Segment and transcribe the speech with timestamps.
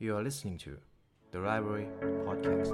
[0.00, 0.70] You are listening to
[1.32, 1.86] the Library
[2.24, 2.70] Podcast.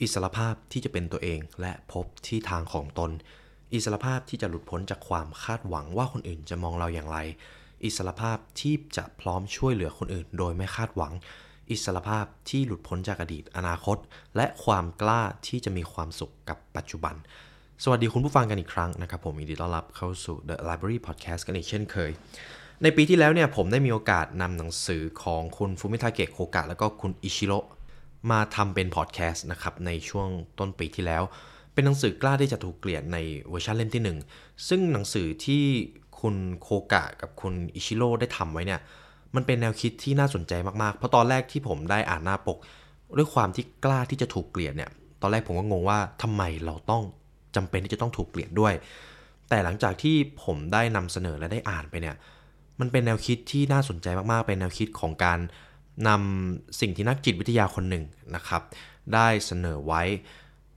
[0.00, 3.10] อิสรภาพที่จะเป็นตัวเองและพบที่ทางของตน
[3.72, 7.18] อิสรภาพที่จะหลุดพ้นจากความคาดหวังว่าคนอื่นจะมองเราอย่างไร
[7.84, 11.14] อิสรภาพที่จะพร้อมช่วยเหลือคนอื่นโดยไม่คาดหวัง
[11.70, 13.98] อิสรภาพที่หลุดพ้นจากอดีตอนาคต
[14.36, 17.14] และความกล้าที่จะมีความสุขกับปัจจุบัน
[17.82, 22.10] สวัสดีคุณผู้ฟังกันอีกครั้งนะครับ ผมยินดีต้อนรับเข้าสู่ The Library Podcast กันอีกเช่นเคย
[22.82, 27.58] ในปีที่แล้วเนี่ยผมได้มีโอกาสนำหนังสือของคุณฟูมิทาเกะโคกะแล้วก็คุณอิชิโร่
[28.30, 30.28] มาทำเป็นพอดแคสต์นะครับในช่วง
[30.58, 31.22] ต้นปีที่แล้ว
[31.72, 35.64] เป็นหนังสือกล้าที่จะถูกเกลียดในเวอร์ชันเล่มที่ 1 ซึ่งหนังสือที่
[36.20, 38.80] คุณโคกะกับคุณอิชิโร่ได้ทำไว้เนี่ย
[39.34, 42.58] มันเป็นแนวคิดที่น่าสนใจมากๆ เพราะตอนแรกที่ผมได้อ่านหน้าปก
[43.18, 44.90] ด้วยความที่กล้าที่จะถูกเกลียดเนี่ย
[45.22, 47.02] ตอนแรกผมก็งงว่าทำไมเราต้อง
[47.56, 48.74] จำเป็นที่จะต้องถูกเกลียดด้วย
[49.48, 52.16] แต่หลังจากที่ผมได้นำเสนอและได้อ่านไปเนี่ย
[52.80, 55.38] มันเป็นแนวคิดที่น่าสนใจมากๆ เป็นแนวคิดของการ
[56.08, 58.62] นำสิ่งที่นักจิตวิทยาคนหนึ่งนะครับ
[59.14, 60.02] ได้เสนอไว้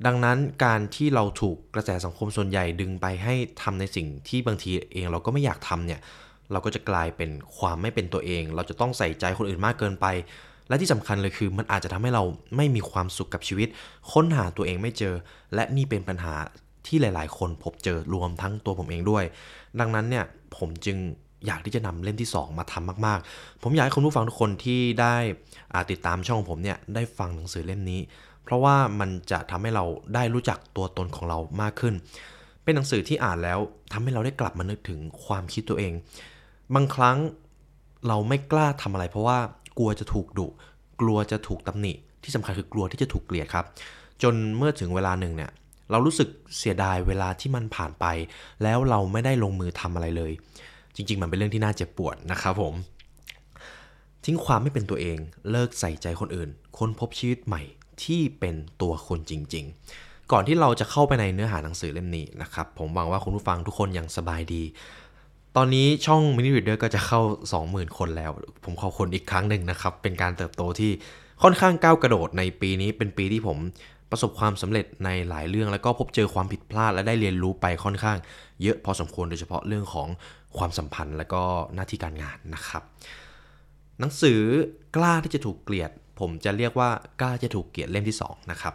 [0.06, 6.00] ดังนั้นการที่เราถูกกระแสสังคมส่วนใหญ่ดึงไปให้ทำในสิ่งที่บางทีเองเราก็ไม่อยากทำเนี่ย
[6.52, 10.06] เราก็จะกลายเป็นความไม่เป็นตัวเอง เราจะต้องใส่ใจคนอื่นมากเกินไป
[10.68, 12.24] และที่สำคัญเลยคือ มันอาจจะทำให้เรา
[12.56, 13.68] ไม่มีความสุขกับชีวิต
[14.12, 15.14] ค้นหาตัวเองไม่เจอ
[15.56, 16.36] และนี่เป็นปัญหา
[16.88, 19.24] ที่หลาย ๆ คนพบเจอรวมทั้งตัวผมเองด้วย
[19.80, 20.26] ดังนั้นเนี่ย
[20.58, 20.98] ผมจึง
[21.46, 25.16] อยากที่จะนำเล่มที่ 2 มาทำมาก ๆ ผมอยากให้คุณผู้ฟังทุกคนที่ได้
[25.92, 28.00] ติดตามช่องผมเนี่ยได้ฟังหนังสือเล่มนี้
[28.44, 29.86] เพราะว่ามันจะทำให้เรา
[30.16, 31.94] ได้รู้จักตัวตนของเรามากขึ้น
[32.64, 33.60] เป็นหนังสือที่อ่านแล้ว
[33.92, 35.94] ทำให้เราได้กลับมานึกถึงความคิดตัวเอง
[36.76, 37.18] บางครั้ง
[38.08, 39.40] เราไม่กล้าทำอะไร เพราะว่า
[39.78, 40.48] กลัวจะถูกดุ
[41.02, 43.66] กลัวจะถูกตำหนิ ที่สำคัญคือกลัวที่จะถูกเกลียดครับ
[44.24, 45.52] จนเมื่อถึงเวลาหนึ่งเนี่ย
[45.92, 48.06] เรารู้สึกเสียดายเวลาที่มันผ่านไป
[48.64, 50.32] แล้วเราไม่ได้ลงมือทำอะไรเลย
[50.96, 52.74] จริง ๆ มันเป็นเรื่องที่น่าเจ็บปวดนะครับผม
[54.26, 55.18] ทิ้งความไม่เป็นตัวเอง
[55.52, 57.62] เลิกใส่ใจคนอื่น ค้นพบชีวิตใหม่
[58.04, 59.66] ที่เป็นตัวคนจริง
[59.98, 64.64] ๆ ก่อนที่เราจะเข้าไปในเนื้อหาหนังสือเล่มนี้นะครับ ผมหวังว่าคุณผู้ฟังทุกคนยังสบายดี
[65.58, 67.22] ตอนนี้ช่อง Mini Reader ก็จะเข้า
[67.60, 68.32] 20,000 คนแล้ว
[68.66, 70.92] ผมขอบคุณอีกครั้งหนึ่งนะครับ เป็นการเติบโตที่
[71.44, 73.58] ค่อนข้างก้าวกระโดดในปีนี้เป็นปีที่ผม
[74.12, 78.18] ประสบความสำเร็จในหลายเรื่องแล้วก็พบเจอความผิดพลาดและได้เรียนรู้ไปค่อนข้าง
[78.62, 80.08] เยอะพอสมควรโดยเฉพาะเรื่องของ
[80.58, 81.44] ความสัมพันธ์และก็
[81.76, 82.84] หน้าที่การงานนะครับ
[84.00, 84.40] หนังสือ
[84.96, 86.90] กล้าที่จะถูกเกลียด ผมจะเรียกว่า
[87.22, 88.74] กล้าจะถูกเกลียดเล่มที่2นะครับ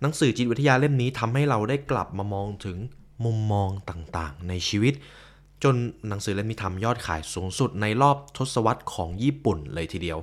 [0.00, 2.76] หนังสือจิตวิทยาเล่มนี้ทำให้เราได้กลับมามองถึง
[3.24, 4.94] มุมมองต่างๆ ในชีวิต
[5.64, 5.74] จน
[6.08, 10.18] หนังสือเล่มนี้ทำยอดขายสูงสุดในรอบทศวรรษของญี่ปุ่นเลยทีเดียว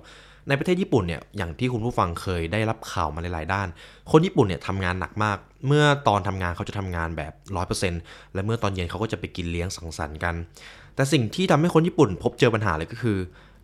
[0.48, 3.68] ในประเทศญี่ปุ่นเนี่ยอย่างที่คุณผู้ฟังเคยได้รับข่าวมาหลายๆด้าน
[4.12, 5.38] คนญี่ปุ่นเนี่ยทำงานหนักมาก
[5.68, 7.34] เมื่อตอนทำงานเขาจะทำงานแบบ
[7.84, 10.36] 100%และเมื่อตอนเย็นเขาก็จะไปกินเลี้ยงสังสรรค์กัน
[10.96, 13.18] แต่สิ่งที่ทำให้คนญี่ปุ่นพบเจอปัญหาเลยก็คือ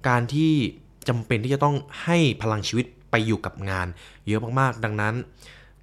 [0.07, 0.51] การที่
[1.09, 3.87] จำเป็นที่จะต้องให้พลังชีวิตไปอยู่กับงาน
[4.27, 5.13] เยอะมากๆ ดังนั้น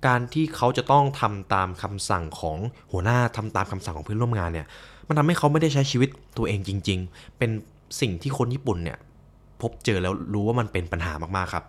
[0.07, 2.59] การที่เขาจะต้องทำตามคำสั่งของ
[2.93, 4.67] หัวหน้าทำตามคำสั่งของเพื่อนร่วมงานเนี่ย
[5.09, 7.51] มันทำให้เขาไม่ได้ใช้ชีวิตตัวเองจริง ๆ เป็น
[8.01, 8.99] สิ่งที่คนญี่ปุ่นเนี่ย
[9.61, 11.65] พบเจอแล้วรู้ว่ามันเป็นปัญหามากๆครับ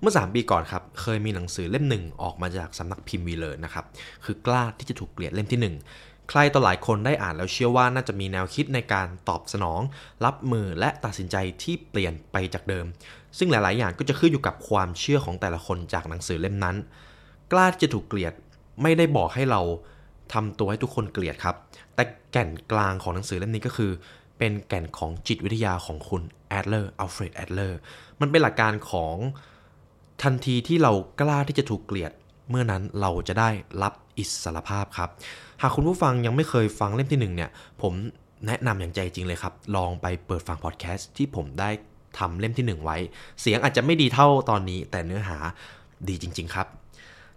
[0.00, 3.84] เมื่อ 3 ปีก่อนครับ เคยมีหนังสือเล่มหนึ่งออกมาจากสำนักพิมพ์วีเลอร์นะครับ
[4.24, 9.80] คือกล้าที่จะถูกเกลียดเล่มที่ 1 ใครต่อหลายคนได้อ่านแล้วเชื่อว่าน่าจะมีแนวคิดในการตอบสนอง
[10.24, 12.86] รับมือและตัดสินใจที่เปลี่ยนไปจากเดิม
[13.38, 16.76] ซึ่งหลาย ๆ อย่างก็จะขึ้นอยู่กับความเชื่อของแต่ละคนจากหนังสือเล่มนั้น
[17.52, 18.32] กล้าที่จะถูกเกลียด
[18.82, 19.60] ไม่ได้บอกให้เรา
[20.32, 21.56] ทำตัวให้ทุกคนเกลียดครับ
[21.94, 23.90] แต่แก่นกลางของหนังสือเล่มนี้ก็คือ
[24.38, 27.78] เป็นแก่นของจิตวิทยาของคุณแอดเลอร์อัลเฟรดแอดเลอร์
[28.20, 29.16] มันเป็นหลักการของ
[30.22, 32.12] ทันทีที่เรากล้าที่จะถูกเกลียด
[32.50, 33.50] เมื่อนั้นเราจะได้
[33.82, 35.10] รับอิสรภาพครับ
[35.62, 37.50] หากคุณผู้ฟังยังไม่เคยฟังเล่มที่หนึ่งเนี่ย
[37.82, 37.92] ผม
[38.46, 41.70] แนะนำอย่างใจจริงเลยครับ ลองไปเปิดฟังพอดแคสต์ที่ผมได้
[42.18, 42.96] ทำเล่มที่ 1 ไว้
[43.40, 45.38] เสียงอาจจะไม่ดีเท่าตอนนี้ แต่เนื้อหา
[46.08, 46.66] ดีจริง ๆ ครับ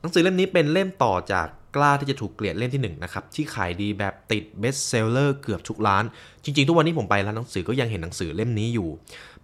[0.05, 6.03] หนังสือเล่มนี้เป็นเล่มต่อจากกล้าที่จะถูกเกลียดเล่มที่1 นะครับที่ขายดีแบบติด Best Seller เกือบทุกร้าน
[6.43, 8.89] จริง ๆ ทุกวันนี้ผมไปร้านหนังสือก็ยังเห็นหนังสือเล่มนี้อยู่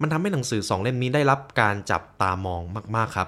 [0.02, 2.62] มันทำให้หนังสือ 2 เล่มนี้ได้รับการจับตามอง
[2.96, 3.28] มากๆครับ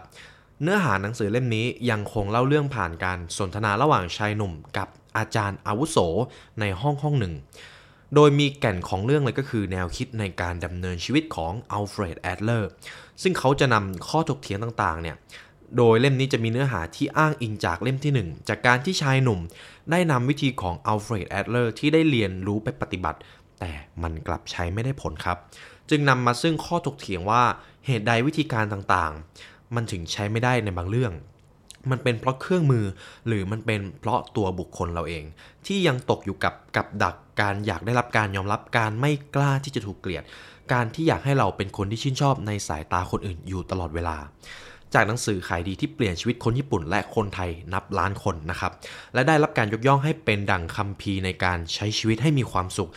[0.62, 4.88] เนื้อหาหนังสือเล่มนี้ยังคงเล่าเรื่องผ่านการสนทนาระหว่างชายหนุ่ม กับ
[5.18, 5.98] อาจารย์อาวุโส
[6.60, 7.34] ในห้องห้องหนึ่ง
[8.16, 12.70] โดยมีแก่นของเรื่องเลยก็คือแนวคิดในการดำเนินชีวิตของอัลเฟรดแอดเลอร์
[13.22, 15.16] ซึ่งเขาจะนำข้อถกเถียงต่างๆเนี่ย
[15.78, 19.40] โดยเล่มนี้จะมีเนื้อหาที่อ้างอิงจากเล่มที่ 1 จากการที่ชายหนุ่ม
[19.92, 23.20] ได้นำวิธีของอัลเฟรดแอดเลอร์ที่ได้เรียนรู้ไปปฏิบัติ
[23.60, 23.72] แต่
[24.04, 25.38] มันกลับใช้ไม่ได้ผลครับ
[25.90, 27.44] จึงนำมาซึ่งข้อถกเถียงว่า
[27.86, 31.14] เหตุใดวิธีการต่างๆ มันถึงใช้ไม่ได้ในบางเรื่อง
[31.92, 32.86] มันเป็นเพราะเครื่องมือ
[33.28, 35.24] หรือมันเป็นเพราะตัวบุคคลเราเอง
[35.66, 40.24] ที่ยังตกอยู่กับกับดักการอยากได้รับการยอมรับการไม่กล้าที่จะถูกเกลียด
[40.74, 44.18] การที่อยากให้เราเป็นคนที่ชื่นชอบในสายตาคนอื่นอยู่ตลอดเวลา
[44.96, 48.72] จากหนังสือขายดีที่เปลี่ยนชีวิตคนญี่ปุ่นและคนไทยนับล้านคนนะครับ
[49.14, 52.90] และได้รับการยกย่องให้เป็นดั่งคัมภีร์ในการใช้ชีวิตให้มีความสุข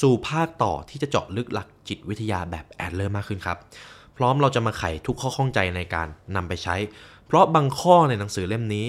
[0.00, 3.58] สู่ภาคต่อที่จะเจาะลึกหลักจิตวิทยาแบบแอดเลอร์มากขึ้นครับ
[4.16, 6.76] พร้อมเราจะมาไขทุกข้อข้องใจในการนำไปใช้
[7.26, 8.86] เพราะบางข้อในหนังสือเล่มนี้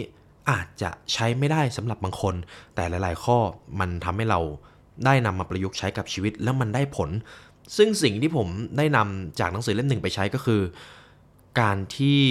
[0.49, 2.35] อาจจะใช้ไม่ได้สำหรับบางคน
[2.75, 3.37] แต่หลาย ๆ ข้อ
[3.79, 4.39] มันทำให้เรา
[5.05, 7.09] ได้นำมาประยุกต์ใช้กับชีวิตแล้วมันได้ผล
[7.77, 8.47] ซึ่งสิ่งที่ผม
[8.77, 10.61] ได้นำจากหนังสือเล่มหนึ่งไปใช้ก็คือ
[11.59, 12.21] การที่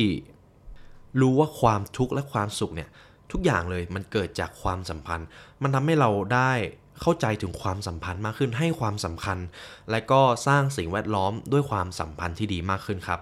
[1.21, 2.89] รู้ว่าความทุกข์และความสุขเนี่ย
[3.33, 5.27] ทุกอย่างเลยมันเกิดจากความสัมพันธ์
[5.63, 6.53] มันทำให้เราได้
[7.01, 9.39] เข้าใจถึงความสัมพันธ์มากขึ้นให้ความสำคัญ
[9.91, 13.21] และก็สร้างสิ่งแวดล้อมด้วยความสัมพันธ์ที่ดีมากขึ้นครับ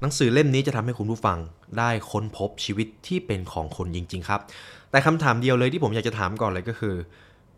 [0.00, 1.38] หนังสือเล่มนี้จะทำให้คุณผู้ฟัง
[1.78, 4.40] ได้ค้นพบชีวิตที่เป็นของคนจริง ๆ ครับ
[4.90, 6.94] แต่คำถามเดียวเลยที่ผมอยากจะถามก่อนเลยก็คือ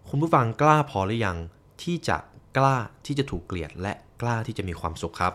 [0.09, 1.37] คุณผู้ฟังกล้าพอหรือยัง
[1.83, 2.17] ที่จะ
[2.57, 2.77] กล้า
[3.07, 3.93] ที่จะถูกเกลียดและ
[4.23, 5.33] กล้าที่จะมีความสุขครับ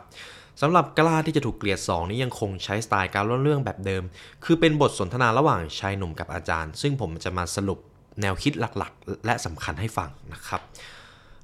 [0.62, 4.04] สำหรับกล้าที่จะถูกเกลียด 2 นี้ยังคงใช้สไตล์การเล่าเรื่องแบบเดิม
[4.44, 7.80] คือเป็นบทสนทนาระหว่างชายหนุ่มกับอาจารย์ ซึ่งผมจะมาสรุป
[8.22, 10.62] แนวคิดหลักๆ และสำคัญให้ฟังนะครับ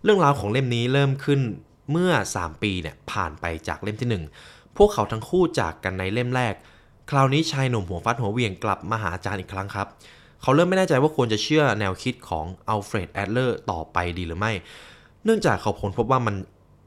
[0.04, 1.40] เรื่องราวของเล่มนี้เริ่มขึ้น
[1.92, 6.54] เมื่อ 3 ปีเนี่ยผ่านไปจากเล่มที่ 1 พวกเขาทั้งคู่จากกันในเล่มแรก
[7.10, 9.88] คราวนี้ชายหนุ่มหัวฟัดหัวเหวี่ยงกลับมาหาอาจารย์อีกครั้งครับ
[10.42, 14.52] เขาเริ่มไม่แน่ใจว่าควรจะเชื่อแนวคิดของอัลเฟรดแอดเลอร์ต่อไปดีหรือไม่
[15.24, 16.36] เนื่องจากเขาพลพบว่ามัน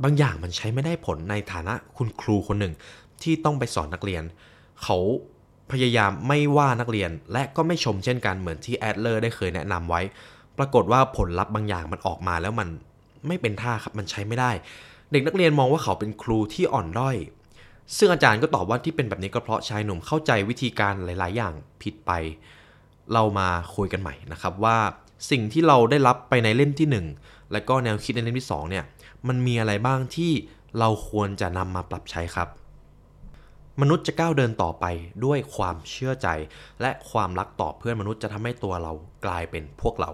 [0.03, 2.75] บางอย่างมันใช้ไม่ได้ผลในฐานะคุณครูคนหนึ่ง
[3.23, 4.23] ที่ต้องไปสอนนักเรียน
[4.83, 4.99] เขา
[5.73, 10.01] พยายามไม่ว่านักเรียนและก็ไม่ชมเช่นกันเหมือนที่แอดเลอร์ได้เคยแนะนำไว้
[10.59, 12.69] ปรากฏว่าผลลัพธ์บางอย่างมันออกมาแล้วมัน
[13.27, 14.51] ไม่เป็นท่าครับมันใช้ไม่ได้
[15.11, 17.17] เด็กนักเรียนมองว่าเขาเป็นครูที่อ่อนด้อย
[17.97, 21.53] ซึ่งอาจารย์ก็ตอบว่าที่เป็นแบบนี้ก็เพราะชายหนุ่มเข้าใจวิธีการหลาย ๆ อย่าง
[21.83, 22.13] ผิดไป
[23.13, 24.77] เรามาคุยกันใหม่นะครับว่า
[25.31, 26.89] สิ่งที่เราได้รับไปในเล่มที่
[27.23, 28.85] 1 และก็แนวคิดในเล่มที่2เนี่ย
[29.29, 30.33] มันมีอะไรบ้างที่
[30.79, 32.49] เราควรจะนำมาปรับใช้ครับ
[33.81, 34.85] มนุษย์จะก้าวเดินต่อไป
[35.25, 36.29] ด้วยความเชื่อใจ
[36.81, 38.93] และความรักต่อเพื่อนมนุษย์จะทำให้ตัวเรา
[39.27, 40.11] กลายเป็นพวกเรา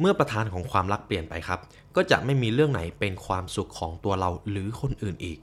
[0.00, 1.60] เมื่อประธานของความรักเปลี่ยนไปครับ
[1.96, 5.38] ก็จะไม่มีเรื่องไหนเป็นความสุขของตัวเราหรือคนอื่นอีก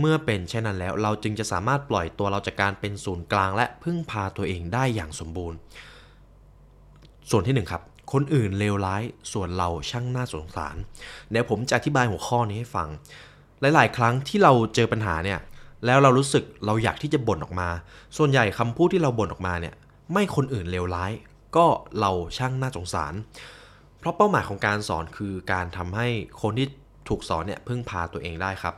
[0.00, 5.58] เมื่อเป็นเช่นนั้นแล้วเราจึงจะสามารถปล่อยตัวเราจากการเป็นศูนย์กลาง และพึ่งพาตัวเองได้อย่างสมบูรณ์
[7.30, 10.76] ส่วนที่1ครับ คนอื่นเลวร้ายส่วนเราช่างน่าสงสาร
[11.30, 12.88] เดี๋ยวผมจะอธิบายหัวข้อนี้ให้ฟัง
[13.60, 15.40] หลาย ๆ ครั้งที่เราเจอปัญหาเนี่ย
[15.86, 17.68] แล้วเรารู้สึกเราอยากที่จะบ่นออกมา
[18.16, 19.74] ส่วนใหญ่คำพูดที่เราบ่นออกมาเนี่ย
[20.12, 21.12] ไม่คนอื่นเลวร้าย
[21.56, 21.66] ก็
[22.00, 23.14] เราช่างน่าสงสาร
[23.98, 26.08] เพราะเป้าหมายของการสอนคือการทำให้
[26.42, 26.66] คนที่
[27.08, 28.74] ถูกสอนเนี่ยพึ่งพาตัวเองได้ครับ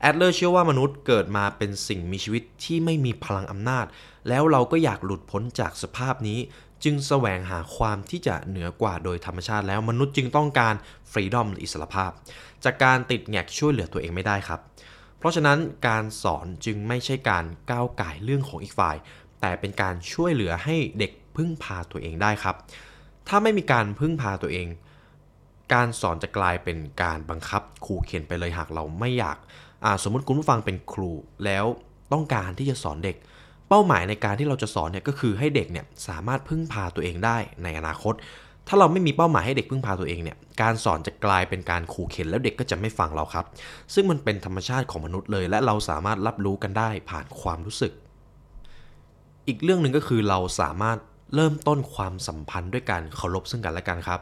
[0.00, 3.86] แอดเลอร์เชื่อว่ามนุษย์เกิดมาเป็นสิ่งมีชีวิตที่ไม่มีพลังอำนาจ
[4.28, 6.38] แล้วเราก็อยากหลุดพ้นจากสภาพนี้
[6.84, 10.74] จึงแสวงหาความที่จะเหนือกว่าโดยธรรมชาติแล้วมนุษย์จึงต้องการ
[11.10, 12.10] ฟรีดอมหรืออิสรภาพ
[12.64, 14.60] จากการติดแงกช่วยเหลือตัวเองไม่ได้ครับ
[15.18, 15.58] เพราะฉะนั้น
[15.88, 18.96] การสอนจึงไม่ใช่การก้าวไก่เรื่องของอีกฝ่าย
[19.40, 22.56] แต่เป็นการช่วยเหลือให้เด็กพึ่งพาตัวเองได้ครับ
[23.28, 24.66] ถ้าไม่มีการพึ่งพาตัวเอง
[25.74, 29.38] การสอนจะกลายเป็นการบังคับขู่เข็นไปเลยหากเราไม่อยาก
[30.02, 31.12] สมมติคุณผู้ฟังเป็นครู
[31.44, 31.64] แล้ว
[32.12, 33.16] ต้องการที่จะสอนเด็ก
[33.68, 38.14] เป้าหมายในการที่เราจะสอนเนี่ยก็คือให้เด็กเนี่ยสามารถพึ่งพาตัวเองได้ในอนาคต
[38.68, 43.44] ถ้าเราไม่มีเป้าหมายให้เด็กพึ่งพาตัวเองเนี่ยการสอนจะกลายเป็นการขู่เข็นแล้วเด็กก็จะไม่ฟังเราครับ
[43.94, 47.92] ซึ่งมันเป็นธรรมชาติของมนุษย์เลย และเราสามารถรับรู้กันได้ผ่านความรู้สึก
[49.48, 50.98] อีกเรื่องหนึ่งก็คือเราสามารถ
[51.34, 54.20] เริ่มต้นความสัมพันธ์ด้วยการเคารพซึ่งกันและกันครับ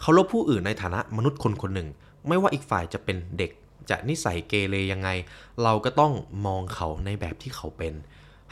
[0.00, 1.88] เคารพผู้อื่นในฐานะมนุษย์คนคนหนึ่ง
[2.28, 3.50] ไม่ว่าอีกฝ่ายจะเป็นเด็ก
[3.90, 5.08] จะนิสัยเกเรยังไง
[5.62, 6.12] เราก็ต้อง
[6.46, 7.94] มองเขาในแบบที่เขาเป็น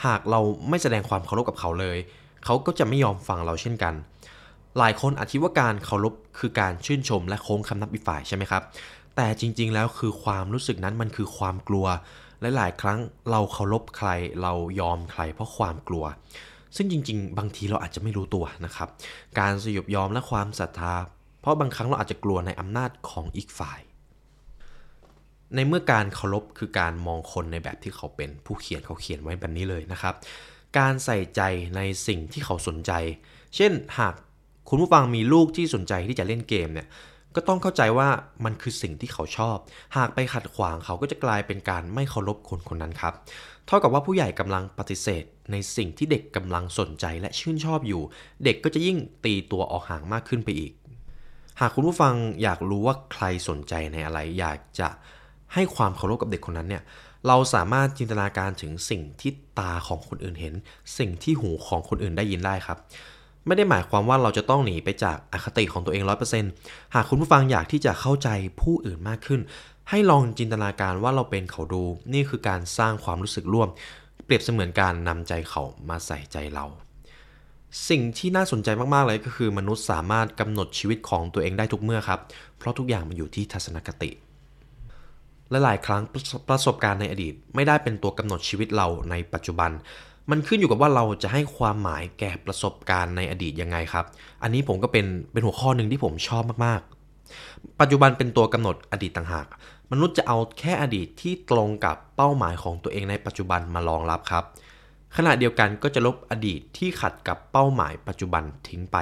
[0.05, 1.99] หากเราไม่แสดงความเคารพกับเขาเลย
[2.45, 3.95] เขาก็จะไม่ยอมฟังเราเช่นกัน
[4.79, 8.63] หลายคนอาจคิดว่าการเคารพคือการชื่นชมและโค้งคำนับอีกฝ่ายใช่ไหมครับ
[9.17, 11.87] แต่จริงๆแล้วคือความรู้สึกนั้นมันคือความกลัว
[12.41, 12.99] และหลายครั้ง
[13.31, 14.09] เราเคารพใคร
[14.43, 16.05] เรายอมใครเพราะความกลัว
[16.77, 18.89] ซึ่งจริง ๆ บางทีเราอาจจะไม่รู้ตัวนะครับ
[19.39, 20.95] การสยบยอมและความศรัทธา
[21.41, 23.81] เพราะบางครั้งเราอาจจะกลัวในอำนาจของอีกฝ่าย
[25.55, 30.15] ในเมื่อการเคารพคือการมองคนในแบบที่เขาเป็นผู้เขียนเขาเขียนไว้แบบนี้เลยนะครับ
[30.79, 31.41] การใส่ใจ
[31.77, 32.93] ในสิ่งที่เขาสนใจ
[33.57, 34.15] เช่นหาก
[34.69, 36.89] คุณผู้ฟังมีลูกที่สนใจที่จะเล่นเกมเนี่ย
[37.35, 38.09] ก็ต้องเข้าใจว่า
[38.45, 39.57] มันคือสิ่งที่เขาชอบ
[39.97, 43.15] หากไปขัดขวางเขาก็จะกลายเป็นการไม่เคารพคนคนนั้นครับ
[43.67, 48.03] เท่ากับว่าผู้ใหญ่กำลังปฏิเสธ ในสิ่งที่เด็กกำลังสนใจและชื่นชอบอยู่
[48.45, 50.73] เด็กก็จะยิ่งตีตัวออกห่างมากขึ้นไปอีก
[51.61, 54.89] หากคุณผู้ฟังอยากรู้ว่าใครสนใจในอะไร อยากจะ
[55.57, 56.83] ให้ความเคารพกับเด็กคนนั้นเนี่ย
[57.27, 60.55] เราสามารถจินตนาการถึงสิ่งที่ตาของคนอื่นเห็น
[60.99, 62.79] สิ่งที่หูของคนอื่นได้ยินได้ครับ
[63.47, 66.51] ไม่ได้หมายความว่าเราจะต้องหนีไปจากอคติของตัวเองร้อยเปอร์เซ็นต์
[66.95, 68.29] หากคุณผู้ฟังอยากที่จะเข้าใจ
[68.61, 69.41] ผู้อื่นมากขึ้น
[69.91, 71.83] ให้ลองจินตนาการว่าเราเป็นเขาดู
[72.13, 73.69] นี่คือการสร้างความรู้สึกร่วม
[74.25, 76.67] เปรียบเสมือนการนำใจเขามาใส่ใจเรา
[77.89, 82.21] สิ่งที่น่าสนใจมาก ๆ เลยก็คือมนุษย์สามารถกำหนดชีวิตของตัวเองได้ทุกเมื่อครับ
[82.59, 84.11] เพราะทุกอย่างมันอยู่ที่ทัศนคติ
[85.51, 86.03] และหลายครั้ง
[86.49, 89.71] ประสบการณ์ในอดีต ไม่ได้เป็นตัวกำหนดชีวิตเราในปัจจุบัน
[90.31, 94.05] มันขึ้นอยู่กับว่าเราจะให้ความหมายแก่ประสบการณ์ในอดีตยังไงครับ
[94.43, 99.47] อันนี้ผมก็เป็นเป็นหัวข้อหนึ่งที่ผมชอบมากๆ ปัจจุบันเป็นตัวกำหนดอดีตต่างหาก
[99.93, 104.45] มนุษย์จะเอาแค่อดีตที่ตรงกับเป้าหมายของตัวเองในปัจจุบันมารองรับครับ
[105.17, 108.97] ขณะเดียวกันก็จะลบอดีตที่ขัดกับเป้าหมายปัจจุบันทิ้งไป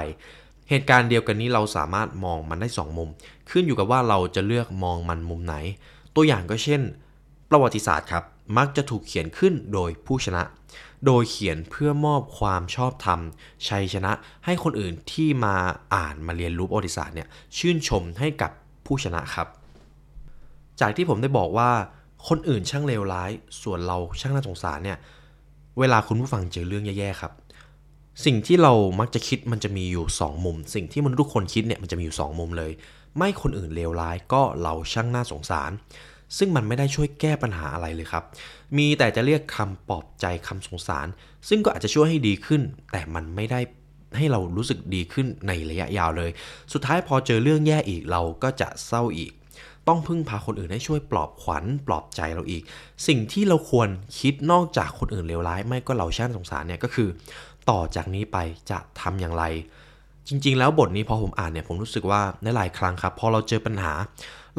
[0.69, 3.09] เหตุการณ์เดียวกันนี้เราสามารถมองมันได้ 2 มุม
[3.49, 5.55] ขึ้นอยู่กับว่าเราจะเลือกมองมันมุมไหน
[6.15, 6.81] ตัวอย่างก็เช่น
[7.49, 8.23] ประวัติศาสตร์ครับ
[8.57, 10.43] มักจะถูกเขียนขึ้นโดยผู้ชนะ
[11.05, 13.19] โดยเขียนเพื่อมอบความชอบธรรม
[13.67, 14.11] ชัยชนะ
[14.45, 15.55] ให้คนอื่นที่มา
[15.95, 18.51] อ่านมาเรียนรู้ประวัติศาสตร์เนี่ยชื่นชมให้กับ
[18.85, 19.47] ผู้ชนะครับ
[20.79, 21.69] จากที่ผมได้บอกว่า
[22.27, 23.31] คนอื่นช่างเลวร้าย
[23.61, 24.97] ส่วนเราช่างน่าสงสารเนี่ย
[25.79, 27.31] เวลาคุณผู้ฟังเจอเรื่องแย่ๆครับ
[28.25, 32.71] สิ่งที่เรามักจะคิดมันจะมีอยู่ 2 มุม สิ่งที่มนุษย์ทุกคนคิดเนี่ยมันจะมีอยู่ 2 มุมเลย
[33.17, 35.71] ไม่คนอื่นเลวร้ายก็เราช่างน่าสงสาร
[36.37, 38.23] ซึ่งมันไม่ได้ช่วยแก้ปัญหาอะไรเลยครับ
[38.77, 41.07] มีแต่จะเรียกคำปลอบใจคำสงสาร
[41.49, 43.59] ซึ่งก็อาจจะช่วยให้ดีขึ้น แต่มันไม่ได้
[44.17, 46.31] ให้เรารู้สึกดีขึ้นในระยะยาวเลย
[46.73, 49.31] สุดท้ายพอเจอเรื่องแย่อีกเราก็จะเศร้าอีก
[49.87, 52.63] ต้องพึ่งพาคนอื่นให้ช่วยปลอบขวัญปลอบใจเราอีก
[53.07, 57.09] สิ่งที่เราควรคิดนอกจากคนอื่นเลวร้าย ไม่ก็เราช่างสงสารเนี่ยก็คือ
[57.69, 58.37] ต่อจากนี้ไป
[58.69, 59.43] จะทำอย่างไร
[60.27, 63.93] จริง ๆ แล้วบทนี้พอผมอ่านเนี่ยผมรู้สึกว่าในหลายครั้งครับ พอเราเจอปัญหา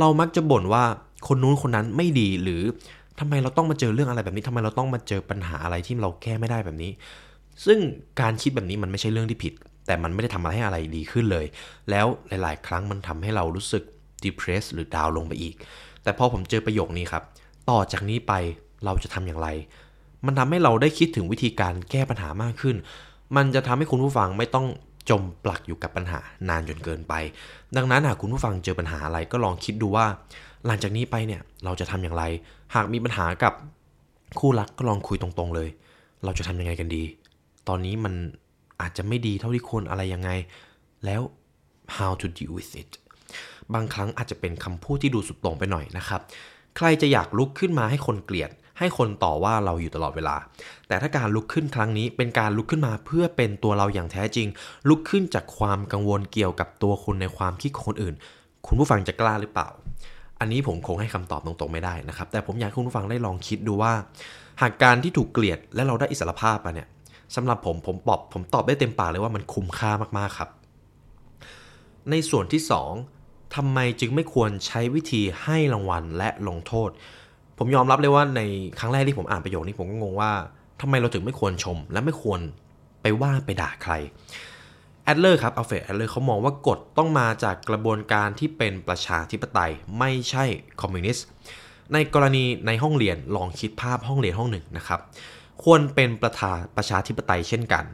[0.01, 0.85] เรามักจะบ่นว่า
[1.29, 2.63] คนนู้นคนนั้นไม่ดีหรือ
[3.21, 6.91] ทำไมเราต้องมาเจอเรื่องอะไรแบบนี้ทำไมเราต้องมาเจอปัญหาอะไรที่เราแก้ไม่ได้แบบนี้
[7.65, 7.79] ซึ่ง
[8.21, 9.53] การคิดแบบนี้มันไม่ใช่เรื่องที่ผิด
[9.87, 11.47] แต่มันไม่ได้ทำให้อะไรดีขึ้นเลย
[11.91, 13.83] แล้วหลาย ๆ ครั้งมันทำให้เรารู้สึก
[14.25, 15.55] depressed หรือดาวลงไปอีก
[16.03, 17.23] แต่พอผมเจอประโยคนี้ครับ
[17.71, 18.33] ต่อจากนี้ไป
[18.85, 19.49] เราจะทำอย่างไร
[20.27, 22.77] มันทำให้เราได้คิดถึงวิธีการแก้ปัญหามากขึ้น
[23.37, 24.67] มันจะทำให้คุณผู้ฟังไม่ต้อง
[25.11, 27.15] จมปลักอยู่กับปัญหานานจนเกินไป
[27.77, 30.07] ดังนั้นหากคุณผู้ฟังเจอปัญหาอะไรก็ลองคิดดูว่า
[30.67, 32.25] หลังจากนี้ไปเนี่ยเราจะทำอย่างไร
[32.75, 33.53] หากมีปัญหากับ
[34.39, 35.69] คู่รักก็ลองคุยตรงๆเลย
[36.25, 37.05] เราจะทำยังไงกันดี
[37.69, 38.15] ตอนนี้มัน
[38.81, 40.31] อาจจะไม่ดีเท่าที่ควรอะไรยังไง
[41.05, 41.23] แล้ว
[41.97, 42.91] how to deal with it
[43.75, 46.21] บางครั้งอาจจะเป็นคำพูดที่ดูสุดตรงไปหน่อยนะครับ
[46.77, 50.37] ใครจะอยากลุกขึ้นมาให้คนเกลียด ให้คนต่อว่าเราอยู่ตลอดเวลา
[50.89, 54.49] แต่ถ้าการลุกขึ้นครั้งนี้เป็นการลุกขึ้นมาเพื่อเป็นตัวเราอย่างแท้จริง
[54.89, 58.15] ลุกขึ้นจากความกังวลเกี่ยวกับตัวคุณในความคิดของคนอื่น
[58.67, 59.69] คุณผู้ฟังจะกล้าหรือเปล่า
[60.41, 63.93] อันนี้ผมคงให้คำตอบตรงๆไม่ได้นะครับ แต่ผมอยากให้คุณผู้ฟังได้ลองคิดดูว่า
[64.63, 66.89] หากการที่ถูกเกลียดและเราได้อิสรภาพไปเนี่ย
[67.35, 70.51] สำหรับผมผมตอบผมตอบได้เต็มปากเลยว่ามันคุ้มค่ามากๆครับ
[72.11, 72.63] ในส่วนที่
[73.09, 76.91] 2ทำไมจึงไม่ควรใช้วิธีให้รางวัลและลงโทษ
[77.59, 78.41] ผมยอมรับเลยว่าใน
[78.79, 80.33] ครั้งแรกที่ผมอ่านประโยคนี้ผมก็งงว่า
[80.81, 82.41] ทำไมเราถึงไม่ควรชม และไม่ควร
[83.03, 83.93] ไปว่าไปด่าใคร
[85.05, 90.45] แอดเลอร์ครับอัลเฟรดแอดเลอร์เขามองว่ากฎต้องมาจากกระบวนการที่เป็นประชาธิปไตยไม่ใช่
[90.81, 91.27] คอมมิวนิสต์
[91.93, 95.01] ในกรณีในห้องเรียนลองคิดภาพห้องเรียนห้องหนึ่งนะครับ
[95.63, 97.85] ควรเป็นประธาประชาธิปไตยเช่นกัน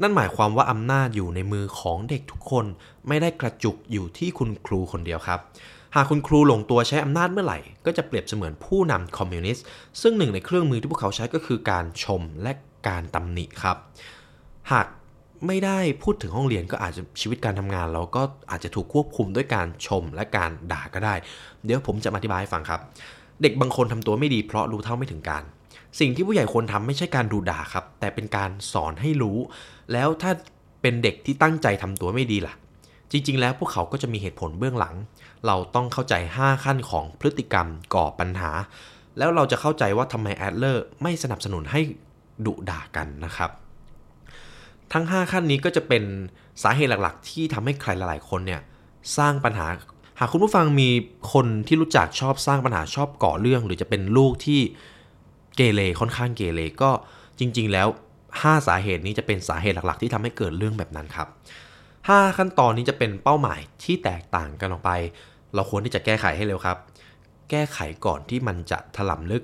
[0.00, 2.66] นั่นหมายความว่าอำนาจอยู่ในมือของเด็กทุกคน
[3.08, 5.40] ไม่ได้กระจุกอยู่ที่คุณครูคนเดียวครับ
[5.98, 9.64] หากคุณครูหลงตัวใช้อำนาจเมื่อไหร่ ก็จะเปรียบเสมือนผู้นำคอมมิวนิสต์
[10.02, 12.52] ซึ่งหนึ่งในเครื่องมือที่พวกเขาใช้ก็คือการชมและ
[12.88, 13.76] การตำหนิครับ
[14.72, 14.86] หาก
[15.46, 21.14] ไม่ได้พูดถึงห้องเรียนก็อาจจะชีวิตการทำงาน เราก็อาจจะถูกควบคุมด้วยการชมและการด่าก็ได้
[21.64, 22.80] เดี๋ยวผมจะอธิบายให้ฟังครับ
[23.42, 25.42] เด็กบางคนทำตัวไม่ดีเพราะรู้เท่าไม่ถึงการ
[26.00, 29.38] สิ่งที่ผู้ใหญ่ควรทำไม่ใช่การดูด่าครับ แต่เป็นการสอนให้รู้
[29.92, 30.30] แล้วถ้า
[30.82, 32.54] เป็นเด็กที่ตั้งใจทำตัวไม่ดีล่ะ
[33.12, 34.94] จริง ๆ แล้วพวกเขาก็จะมีเหตุผลเบื้องหลัง
[35.46, 38.50] เราต้องเข้าใจ 5 ขั้นของพฤติกรรมก่อปัญหา
[39.18, 41.80] แล้วเราจะเข้าใจว่าทำไมแอดเลอร์ไม่สนับสนุนให้
[42.46, 43.50] ดุด่ากันนะครับ
[44.92, 46.02] ทั้ง 5 ขั้นนี้ก็จะเป็น
[46.62, 48.60] สาเหตุหลักๆ ที่ทำให้ใครหลายๆคนเนี่ย
[49.16, 49.66] สร้างปัญหา
[50.18, 50.88] หากคุณผู้ฟังมี
[51.32, 54.60] คนที่รู้จักชอบสร้างปัญหาชอบก่อเรื่อง หรือจะเป็นลูกที่
[55.56, 56.90] เกเรค่อนข้างเกเรก็
[57.38, 57.88] จริง ๆ แล้ว
[58.26, 61.28] 5 สาเหตุนี้จะเป็นสาเหตุหลักๆ ที่ทำให้เกิดเรื่องแบบนั้นครับ
[61.82, 64.90] 5 ขั้นตอนนี้จะเป็นเป้าหมายที่แตกต่างกันออกไป
[65.54, 66.78] เราควรที่จะแก้ไขให้เร็วครับ
[67.50, 69.42] แก้ไขก่อนที่มันจะถล่มลึก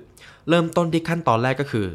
[0.49, 1.87] เริ่มต้นที่ขั้นตอนแรกก็คือ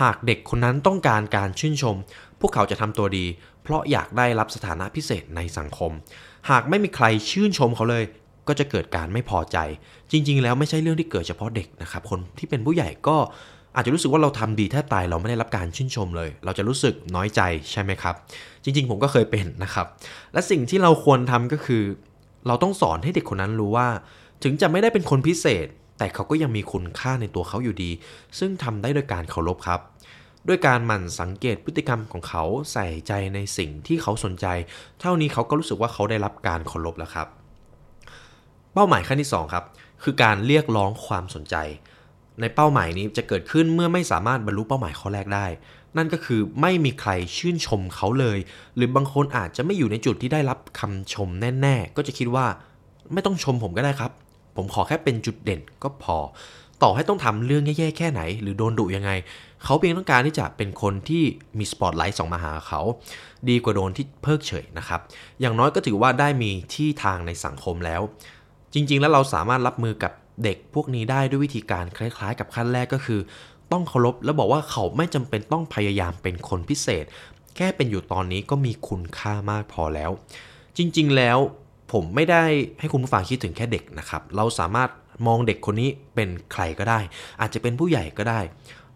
[0.00, 1.96] หากเด็กคนนั้นต้องการการชื่นชม
[2.40, 3.24] พวกเขาจะทำตัวดี
[3.62, 5.92] เพราะอยากได้รับสถานะพิเศษในสังคม
[6.50, 8.04] หากไม่มีใครชื่นชมเขาเลย
[8.48, 9.58] ก็จะเกิดการไม่พอใจ
[10.12, 13.16] จริง ๆ แล้วไม่ใช่เรื่องที่เกิดเฉพาะเด็กนะครับ คนที่เป็นผู้ใหญ่ก็
[13.74, 17.40] อาจจะรู้สึกว่าเราทำดีแทบตายเราไม่ได้รับการชื่นชมเลย เราจะรู้สึกน้อยใจ
[17.72, 18.14] ใช่ไหมครับ
[18.64, 19.86] จริง ๆ ผมก็เคยเป็นนะครับ
[20.32, 21.82] และสิ่งที่เราควรทำก็คือ
[22.46, 23.88] เราต้องสอนให้เด็กคนนั้นรู้ว่า
[24.42, 25.66] ถึงจะไม่ได้เป็นคนพิเศษ
[25.98, 27.90] แต่เขาก็ยังมีคุณค่าในตัวเขาอยู่ดี
[28.38, 29.80] ซึ่งทำได้โดยการเคารพครับ
[30.48, 34.46] ด้วยการหมั่นสังเกตพฤติกรรมของเขาใส่ใจในสิ่งที่เขาสนใจ
[35.00, 37.28] เท่านี้เขาก็รู้สึกว่าเขาได้รับการเคารพแล้วครับ
[38.74, 39.64] เป้าหมายขั้นที่2ครับ
[40.02, 41.56] คือการเรียกร้องความสนใจ
[42.40, 45.46] ในเป้าหมายนี้จะเกิดขึ้นเมื่อไม่สามารถบรรลุเป้าหมายข้อแรกได้
[45.98, 48.38] นั่นก็คือไม่มีใครชื่นชมเขาเลย
[48.76, 51.28] หรือบางคนอาจจะไม่อยู่ในจุดที่ได้รับคำชม
[51.60, 52.46] แน่ ๆ ก็จะคิดว่า
[53.12, 54.10] ไม่ต้องชมผมก็ได้ครับ
[54.56, 56.18] ผมขอแค่เป็นจุดเด่นก็พอ
[56.82, 59.10] ต่อให้ต้องทำเรื่องแย่ๆแค่ไหน หรือโดนดุยังไง
[59.64, 61.22] เขาเพียงต้องการที่จะเป็นคนที่
[61.58, 62.80] มีสปอตไลท์ส่องมาหาเขา
[63.48, 65.00] ดีกว่าโดนที่เพิกเฉยนะครับ
[65.40, 68.02] อย่างน้อยก็ถือว่าได้มีที่ทางในสังคมแล้ว
[68.74, 70.12] จริง ๆ แล้วเราสามารถรับมือกับ
[70.44, 73.20] เด็กพวกนี้ได้ด้วยวิธีการคล้าย ๆ กับขั้นแรกก็คือ
[73.72, 77.04] ต้องเคารพแล้วบอกว่าเขาไม่จำเป็นต้องพยายามเป็นคนพิเศษ
[77.56, 80.10] แค่เป็นอยู่ตอนนี้ก็มีคุณค่ามากพอแล้ว
[80.76, 81.38] จริงๆแล้ว
[81.92, 82.44] ผมไม่ได้
[82.80, 84.90] ให้คุณผู้ฟังคิดถึงแค่เด็กนะครับ เราสามารถ
[85.26, 87.00] มองเด็กคนนี้เป็นใครก็ได้
[87.40, 88.40] อาจจะเป็นผู้ใหญ่ก็ได้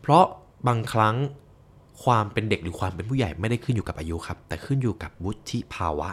[0.01, 0.25] เพราะ
[0.69, 1.17] บางครั้ง
[2.05, 6.11] ความเป็นเด็กหรือความเป็นผู้ใหญ่ไม่ได้ขึ้นอยู่กับอายุครับ แต่ขึ้นอยู่กับวุฒิภาวะ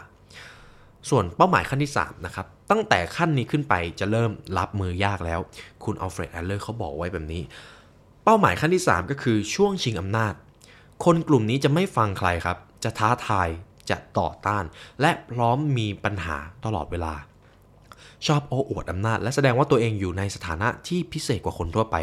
[1.10, 5.40] ส่วนเป้าหมายขั้นที่3นะครับ ตั้งแต่ขั้นนี้ขึ้นไปจะเริ่มรับมือยากแล้ว
[5.84, 7.42] คุณอัลเฟรดแอลเลอร์เขาบอกไว้แบบนี้
[8.24, 10.34] เป้าหมายขั้นที่ 3 ก็คือช่วงชิงอำนาจ
[11.04, 13.48] คนกลุ่มนี้จะไม่ฟังใครครับ จะท้าทาย
[13.90, 14.64] จะต่อต้าน
[15.00, 17.14] และพร้อมมีปัญหาตลอดเวลา
[18.26, 21.96] ชอบโอ้อวดอำนาจ และแสดงว่าตัวเองอยู่ในสถานะที่พิเศษกว่าคนทั่วไป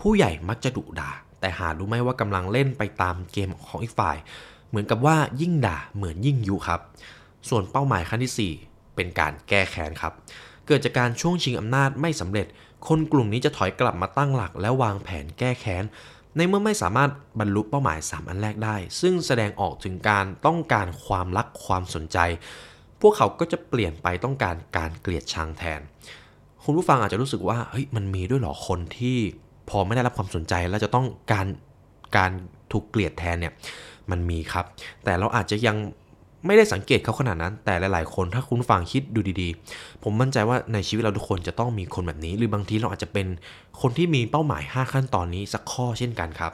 [0.00, 1.10] ผู้ใหญ่มักจะดุด่า
[1.40, 4.16] แต่หารู้ไหมว่ากำลังเล่นไปตามเกมของอีกฝ่าย
[4.68, 6.80] เหมือนกับว่ายิ่งด่าเหมือนยิ่งยุครับ
[7.48, 10.12] ส่วนเป้าหมายขั้นที่ 4 เป็นการแก้แค้นครับ
[10.66, 12.46] เกิดจากการช่วงชิงอำนาจไม่สำเร็จ
[12.88, 15.84] คนกลุ่มนี้จะถอยกลับมาตั้งหลัก และวางแผนแก้แค้น
[16.36, 22.18] ในเมื่อไม่สามารถบรรลุเป้าหมาย 3 อันแรกได้ ซึ่งแสดงออกถึงการต้องการความรักความสนใจ
[23.00, 25.80] พวกเขาก็จะเปลี่ยนไปต้องการการเกลียดชังแทน
[26.64, 29.18] คุณผู้ฟังอาจจะรู้สึกว่าเฮ้ยมันมีด้วยเหรอคนที่
[29.68, 31.46] พอไม่ได้รับความสนใจแล้วจะต้องการ
[32.16, 32.30] การ
[32.72, 33.52] ถูกเกลียดแทนเนี่ย
[34.10, 34.64] มันมีครับ
[35.04, 35.76] แต่เราอาจจะยัง
[36.46, 43.26] ไม่ได้สังเกตเขาขนาดนั้น แต่หลาย ๆ คนถ้าคุณฟังคิดดูดีๆ ผมมั่นใจว่าในชีวิตเราทุกคนจะต้องมีคนแบบนี้ หรือบางทีเราอาจจะเป็น
[43.80, 46.52] คนที่มีเป้าหมาย 5 ขั้นตอนนี้สักข้อเช่นกันครับ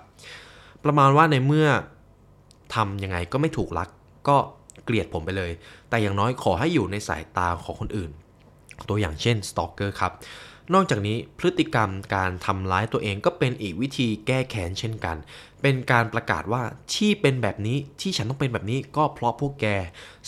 [0.84, 1.66] ประมาณว่าในเมื่อ
[2.74, 3.88] ทำยังไงก็ไม่ถูกรัก
[4.28, 4.36] ก็
[4.84, 5.50] เกลียดผมไปเลย
[5.88, 8.10] แต่อย่างน้อยขอให้อยู่ในสายตาของคนอื่น
[8.88, 10.12] ตัวอย่างเช่นสตอกเกอร์ครับ
[10.74, 15.16] นอกจากนี้พฤติกรรมการทำร้ายตัวเองก็เป็นอีกวิธีแก้แค้นเช่นกัน
[15.62, 16.62] เป็นการประกาศว่า
[16.94, 19.66] ที่เป็นแบบนี้ที่ฉันต้องเป็นแบบนี้ก็เพราะพวกแก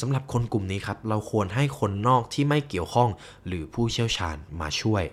[0.00, 3.10] สำหรับคนกลุ่มนี้ครับ เราควรให้คนนอกที่ไม่เกี่ยวข้อง
[3.46, 5.04] หรือผู้เชี่ยวชาญมาช่วย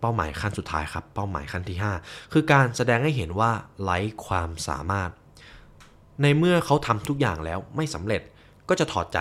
[0.00, 3.50] เป้าหมายขั้นสุดท้ายครับ เป้าหมายขั้นที่ 5 คือการแสดงให้เห็นว่า
[3.82, 5.10] ไร้ความสามารถ
[6.22, 8.22] ในเมื่อเขาทำทุกอย่างแล้วไม่สำเร็จ
[8.68, 9.18] ก็จะถอดใจ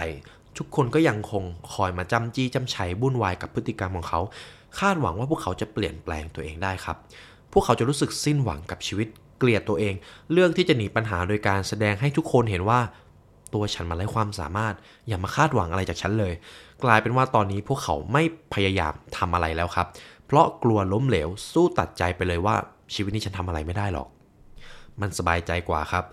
[0.58, 4.22] ทุกคนก็ยังคงคอยมาจำจี้จำชัยบุ่นวายกับพฤติกรรมของเขา
[4.80, 6.98] คาดหวังว่าพวกเขาจะเปลี่ยนแปลงตัวเองได้ครับ
[7.52, 9.08] พวกเขาจะรู้สึกสิ้นหวังกับชีวิต
[9.40, 9.94] เกลียดตัวเอง
[10.32, 12.80] เลือกที่จะหนีปัญหาโดยการแสดงให้ทุกคนเห็นว่า
[13.54, 14.74] ตัวฉันมาไร้ความสามารถ
[15.08, 16.34] อย่ามาคาดหวังอะไรจากฉันเลย
[16.84, 19.88] กลายเป็นว่าตอนนี้พวกเขาไม่พยายามทำอะไรแล้วครับ
[20.26, 22.56] เพราะกลัวล้มเหลว สู้ตัดใจไปเลยว่า
[22.94, 24.08] ชีวิตนี้ฉันทำอะไรไม่ได้หรอก
[25.02, 26.04] มันสบายใจกว่าครับ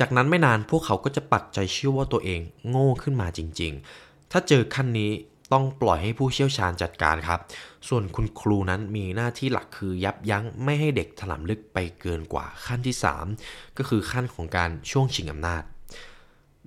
[0.00, 5.10] จากนั้นไม่นานพวกเขาก็จะปักใจเชื่อว่าตัวเองโง่ขึ้นมาจริง ๆ ถ้าเจอขั้นนี้
[5.52, 7.40] ต้องปล่อยให้ผู้เชี่ยวชาญจัดการครับ
[7.88, 12.96] ส่วนคุณครูนั้นมีหน้าที่หลักคือยับยั้งไม่ให้เด็กถลำลึกไปเกินกว่าขั้นที่
[13.36, 15.62] 3 ก็คือขั้นของการช่วงชิงอำนาจ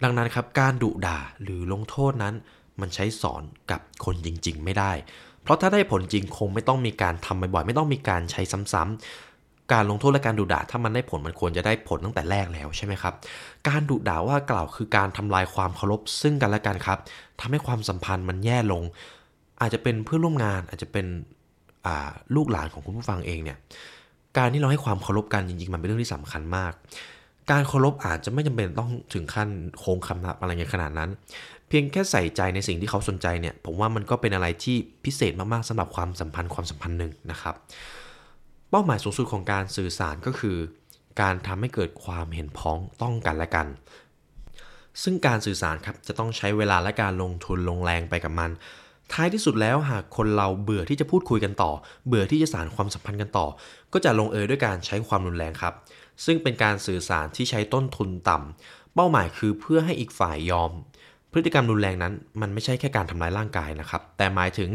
[0.03, 2.33] ดังนั้นครับการดุด่าหรือลงโทษนั้น
[2.81, 4.91] มันใช้สอนกับคนจริง ๆ ไม่ได้
[5.43, 8.41] เพราะถ้าได้ผลจริงคงไม่ต้องมีการทำบ่อยๆไม่ต้องมีการใช้
[8.73, 13.13] ซ้ำๆการลงโทษและการดุด่าถ้ามันได้ผลมันควรจะได้ผลตั้งแต่แรกแล้วใช่ไหมครับ
[13.67, 16.99] การดุด่าว่ากล่าวคือการทำลายความเคารพซึ่งกันและกันครับ
[17.41, 18.83] ทำให้ความสัมพันธ์มันแย่ลง
[19.61, 21.05] อาจจะเป็นเพื่อนร่วมงานอาจจะเป็น
[22.35, 23.57] ลูกหลานของคุณผู้ฟังเองเนี่ย
[24.37, 26.73] การที่เราให้ความเคารพกันจริงๆ มันเป็นเรื่องที่สำคัญมาก
[27.51, 31.09] การเคารพอาจจะไม่จำเป็นต้องถึงขั้นโค้งคำนับอะไรอย่างขนาดนั้น
[31.67, 37.55] เพียงแค่ใส่ใจในสิ่งที่เขาสนใจเนี่ย ผมว่ามันก็เป็นอะไรที่พิเศษมากๆสำหรับความสัมพันธ์ความสัมพันธ์หนึ่งนะครับ
[38.69, 40.57] เป้าหมายสูงสุดของการสื่อสารก็คือ
[41.21, 43.67] การทำให้เกิดความเห็นพ้องต้องกันและกัน
[45.03, 48.51] ซึ่งการสื่อสารครับจะต้องใช้เวลาและการลงทุนลงแรงไปกับมัน
[49.13, 51.71] ท้ายที่สุดแล้วหากคนเราเบื่อที่จะพูดคุยกันต่อ
[52.08, 53.47] เบื่อที่จะสารความสัมพันธ์กันต่อ
[53.93, 55.73] ก็จะลงเอยด้วยการใช้ความรุนแรงครับ
[56.25, 60.71] ซึ่งเป็นการสื่อสารที่ใช้ต้นทุนต่ำเป้าหมายคือเพื่อให้อีกฝ่ายยอม
[61.31, 64.69] พฤติกรรมรุนแรงนั้น มันไม่ใช่แค่การทำร้ายร่างกายนะครับ แต่หมายถึง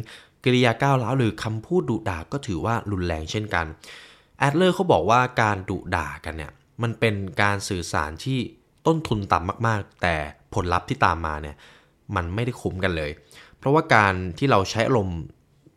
[0.45, 3.67] กริยาก้าวร้าวหรือคำพูดดุด่าก็ถือว่ารุนแรงเช่นกัน
[4.39, 6.53] แอดเลอร์เขาบอกว่าการดุด่ากันเนี่ย
[6.83, 8.39] มันเป็นการสื่อสารที่
[8.87, 10.15] ต้นทุนต่ำมากๆ แต่
[10.55, 11.57] ผลลัพธ์ที่ตามมาเนี่ย
[12.17, 13.11] มันไม่ได้คุ้มกันเลย
[13.59, 15.21] เพราะว่าการที่เราใช้อารมณ์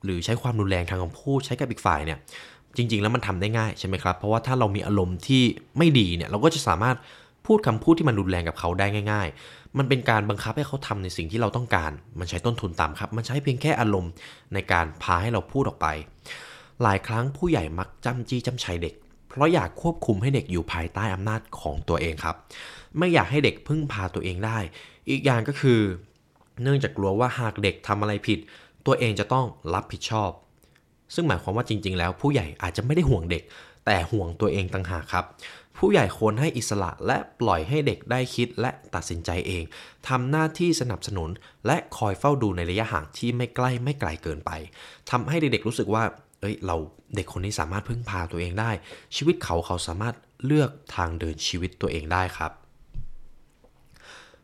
[0.03, 2.17] หรือใช้ความรุนแรงทางคำพูดใช้กับอีกฝ่ายเนี่ย
[2.77, 5.43] จริง ๆ แล้วมันทำได้ง่ายใช่ไหมครับ เพราะว่าถ้าเรามีอารมณ์ที่
[5.77, 6.97] ไม่ดีเนี่ยเราก็จะสามารถ
[7.45, 14.11] พูดคำพูดที่มันรุนแรงกับเขาได้ง่าย ๆ มันเป็นการบังคับให้เขาทำในสิ่งที่เราต้องการ มันใช้ต้นทุนต่ำครับ มันใช้เพียงแค่อารมณ์
[14.53, 15.87] ในการพาให้เราพูดออกไป
[16.83, 18.93] หลายครั้งผู้ใหญ่มักจำจี้จำชัยเด็ก
[19.29, 22.35] เพราะอยากควบคุมให้เด็กอยู่ภายใต้อำนาจของตัวเองครับ
[22.97, 24.57] ไม่อยากให้เด็กพึ่งพาตัวเองได้
[25.09, 25.79] อีกอย่างก็คือ
[26.61, 28.39] เนื่องจากกลัวว่าหากเด็กทำอะไรผิด
[28.85, 30.31] ตัวเองจะต้องรับผิดชอบ
[31.13, 33.43] ซึ่งหมายความว่าจริง ๆ แล้ว ผู้ใหญ่อาจจะไม่ได้ห่วงเด็ก
[33.85, 35.25] แต่ห่วงตัวเองต่างหากครับ
[35.77, 39.63] ผู้ใหญ่ควรให้อิสระและปล่อยให้เด็กได้คิดและตัดสินใจเอง
[40.07, 41.29] ทำหน้าที่สนับสนุน
[41.67, 44.51] และคอยเฝ้าดูในระยะห่างที่ไม่ใกล้ไม่ไกลเกินไป
[45.11, 46.03] ทำให้เด็กๆรู้สึกว่า
[46.41, 46.75] เอ้ย เรา
[47.15, 48.71] เด็กคนนี้สามารถพึ่งพาตัวเองได้
[49.15, 52.51] ชีวิตเขาเขาสามารถเลือกทางเดินชีวิตตัวเองได้ครับ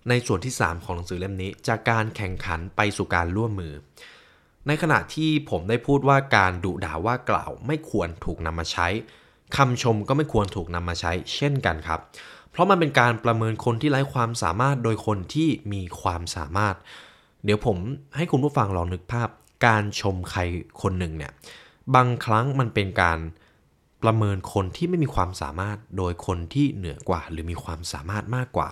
[0.09, 3.73] ในส่วนที่ 3 ของหนังสือเล่มนี้ จากการแข่งขันไปสู่การร่วมมือ
[4.67, 8.87] ในขณะที่ผมได้พูดว่าการดุด่าว่ากล่าว ไม่ควรถูกนำมาใช้
[9.57, 11.99] คำชมก็ไม่ควรถูกนำมาใช้ เช่นกันครับ
[12.51, 16.75] เพราะมันเป็นการประเมินคนที่ไร้ความสามารถโดยคนที่มีความสามารถ
[17.43, 17.77] เดี๋ยวผม
[18.15, 19.29] ให้คุณผู้ฟังลองนึกภาพ
[19.65, 20.41] การชมใคร
[20.81, 21.31] คนหนึ่งเนี่ย
[21.95, 23.19] บางครั้งมันเป็นการ
[24.03, 28.69] ประเมินคนที่ไม่มีความสามารถ โดยคนที่เหนือกว่า หรือมีความสามารถมากกว่า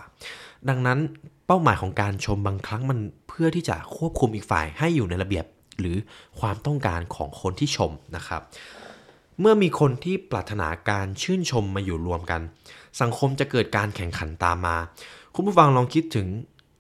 [0.70, 1.00] ดังนั้น
[1.48, 5.46] เป้าหมายของการชมบางครั้งมันเพื่อที่จะควบคุมอีกฝ่ายให้อยู่ในระเบียบ
[5.80, 5.98] หรือ
[6.39, 8.41] ความต้องการของคนที่ชมนะครับ
[9.39, 12.41] เมื่อมีคนที่ปรารถนาการชื่นชมมาอยู่รวมกัน
[13.02, 14.78] สังคมจะเกิดการแข่งขันตามมา
[15.36, 16.28] คุณผู้ฟังลองคิดถึง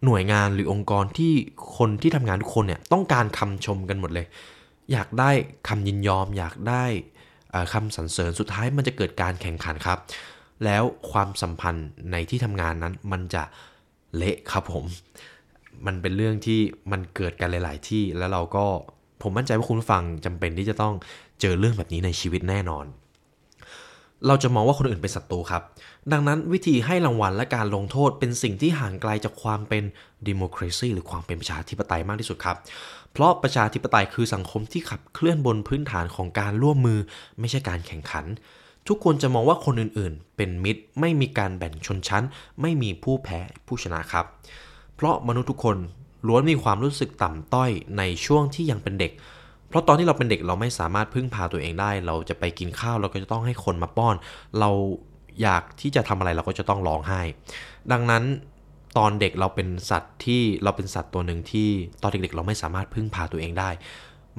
[0.05, 1.33] หน่วยงานหรือองค์กรที่
[1.77, 4.25] คนที่ทำงานทุกคนเนี่ยต้องการคำชมกันหมดเลย
[4.91, 5.31] อยากได้
[5.67, 6.83] คำยินยอม อยากได้
[7.73, 9.99] คำสรรเสริญสุดท้ายมันจะเกิดการแข่งขันครับ
[10.65, 13.43] แล้วความสัมพันธ์ในที่ทำงานนั้นมันจะ
[14.15, 14.85] เละครับผม
[15.85, 16.59] มันเป็นเรื่องที่
[16.91, 18.65] มันเกิดกันหลาย ๆ ที่แล้วเราก็
[19.21, 20.93] ผมมั่นใจว่าคุณฟังจำเป็นที่จะต้อง
[21.41, 22.85] เจอเรื่องแบบนี้ในชีวิตแน่นอน
[24.27, 25.63] เราจะมองว่าคนอื่นเป็นศัตรูครับ
[26.11, 29.83] ดังนั้นวิธีให้รางวัลและการลงโทษเป็นสิ่งที่ห่างไกลจากความเป็น
[30.27, 32.57] ดิโมคราซีหรือความเป็นประชาธิปไตยมากที่สุดครับ
[33.11, 36.99] เพราะประชาธิปไตยคือสังคมที่ขับเคลื่อนบนพื้นฐานของการร่วมมือ
[37.39, 38.25] ไม่ใช่การแข่งขัน
[38.87, 42.23] ทุกคนจะมองว่าคนอื่นๆ เป็นมิตร ไม่มีการแบ่งชนชั้น
[42.61, 44.25] ไม่มีผู้แพ้ผู้ชนะครับ
[44.95, 45.77] เพราะมนุษย์ทุกคน
[46.27, 49.11] ล้วนมีความรู้สึกต่ำต้อยในช่วงที่ยังเป็นเด็ก
[49.69, 54.15] เพราะตอนที่เราเป็นเด็กเราไม่สามารถพึ่งพาตัวเองได้ เราจะไปกินข้าวเราก็จะต้องให้คนมาป้อน
[54.59, 54.69] เรา
[55.41, 57.21] อยากที่จะทำอะไรเราก็จะต้องร้องไห้
[57.91, 58.23] ดังนั้น
[58.97, 61.69] ตอนเด็กเราเป็นสัตว์ที่เราเป็นสัตว์ตัวหนึ่งที่
[62.01, 63.69] ตอนเด็กๆ เราไม่สามารถพึ่งพาตัวเองได้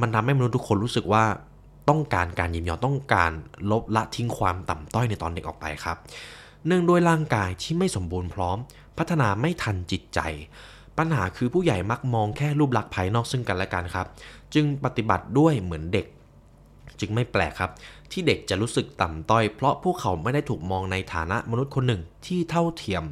[0.01, 1.25] มันทำให้มนุษย์ทุกคนรู้สึกว่า
[1.89, 3.33] ต้องการการยินยอมต้องการ
[3.71, 5.97] ลบละทิ้งความต่ำต้อยในตอนเด็กออกไปครับ
[6.67, 8.59] เนื่องด้วยร่างกายที่ไม่สมบูรณ์พร้อม
[8.99, 10.21] พัฒนาไม่ทันจิตใจ
[10.99, 14.07] ปัญหาคือผู้ใหญ่มักมองแค่รูปลักษณ์ภายนอกซึ่งกันและกันครับ
[14.55, 16.07] จึงปฏิบัติด้วยเหมือนเด็ก
[17.01, 17.71] จึงไม่แปลกครับ
[18.11, 23.05] ที่เด็กจะรู้สึกต่ำต้อย เพราะพวกเขาไม่ได้ถูกมองในฐานะมนุษย์คนหนึ่งที่เท่าเทียม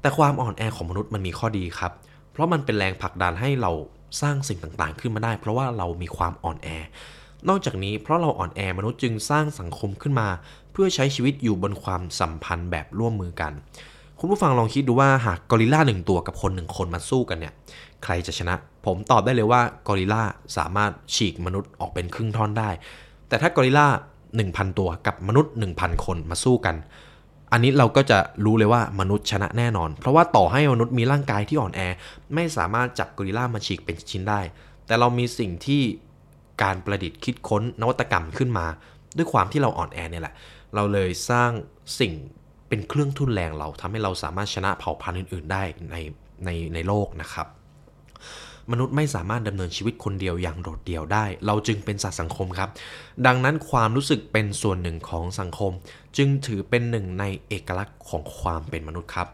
[0.00, 1.92] แต่ความอ่อนแอของมนุษย์มันมีข้อดีครับ
[2.32, 3.70] เพราะมันเป็นแรงผลักดันให้เรา
[4.22, 6.68] สร้างสิ่งต่างๆ ขึ้นมาได้ เพราะว่าเรามีความอ่อนแอ
[7.48, 10.28] นอกจากนี้เพราะเราอ่อนแอมนุษย์จึงสร้างสังคมขึ้นมา
[10.72, 13.52] เพื่อใช้ชีวิตอยู่บนความสัมพันธ์แบบร่วมมือกัน
[14.18, 17.52] คุณผู้ฟังลองคิดดูว่าหากกอริลลาหนึ่งตัวกับคนหนึ่งคนมาสู้กันเนี่ย
[18.04, 18.54] ใครจะชนะ
[18.86, 20.22] ผมตอบได้เลยว่ากอริลลา
[20.56, 22.70] สามารถฉีกมนุษย์ออกเป็นครึ่งท่อนได้
[23.28, 23.86] แต่ถ้ากอริลลา
[24.32, 26.76] 1,000 ตัวกับมนุษย์ 1,000 คนมาสู้กัน
[27.52, 31.80] อันนี้เราก็จะรู้เลยว่ามนุษย์ชนะแน่นอน เพราะว่าต่อให้มนุษย์มีร่างกายที่อ่อนแอ
[32.34, 34.40] ไม่สามารถจับกอริลลามาฉีกเป็นชิ้นได้
[34.86, 35.82] แต่เรามีสิ่งที่
[36.62, 38.66] การประดิษฐ์คิดค้นนวัตกรรมขึ้นมา
[39.16, 40.34] ด้วยความที่เราอ่อนแอเนี่ยแหละ
[40.74, 41.50] เราเลยสร้าง
[42.00, 42.12] สิ่ง
[42.68, 45.96] เป็นเครื่องทุนแรงเราทำให้เราสามารถชนะเผ่าพันธุ์อื่น ๆ ได้ใน
[46.44, 47.46] ในในโลกนะครับ
[48.72, 52.70] มนุษย์ไม่สามารถดำเนินชีวิตคนเดียวอย่างโดดเดี่ยวได้ เราจึงเป็นสัตว์สังคมครับ
[53.26, 55.72] ดังนั้นความรู้สึกเป็นส่วนหนึ่งของสังคม
[56.16, 59.28] จึงถือเป็นหนึ่งในเอกลักษณ์ของความเป็นมนุษย์ครับ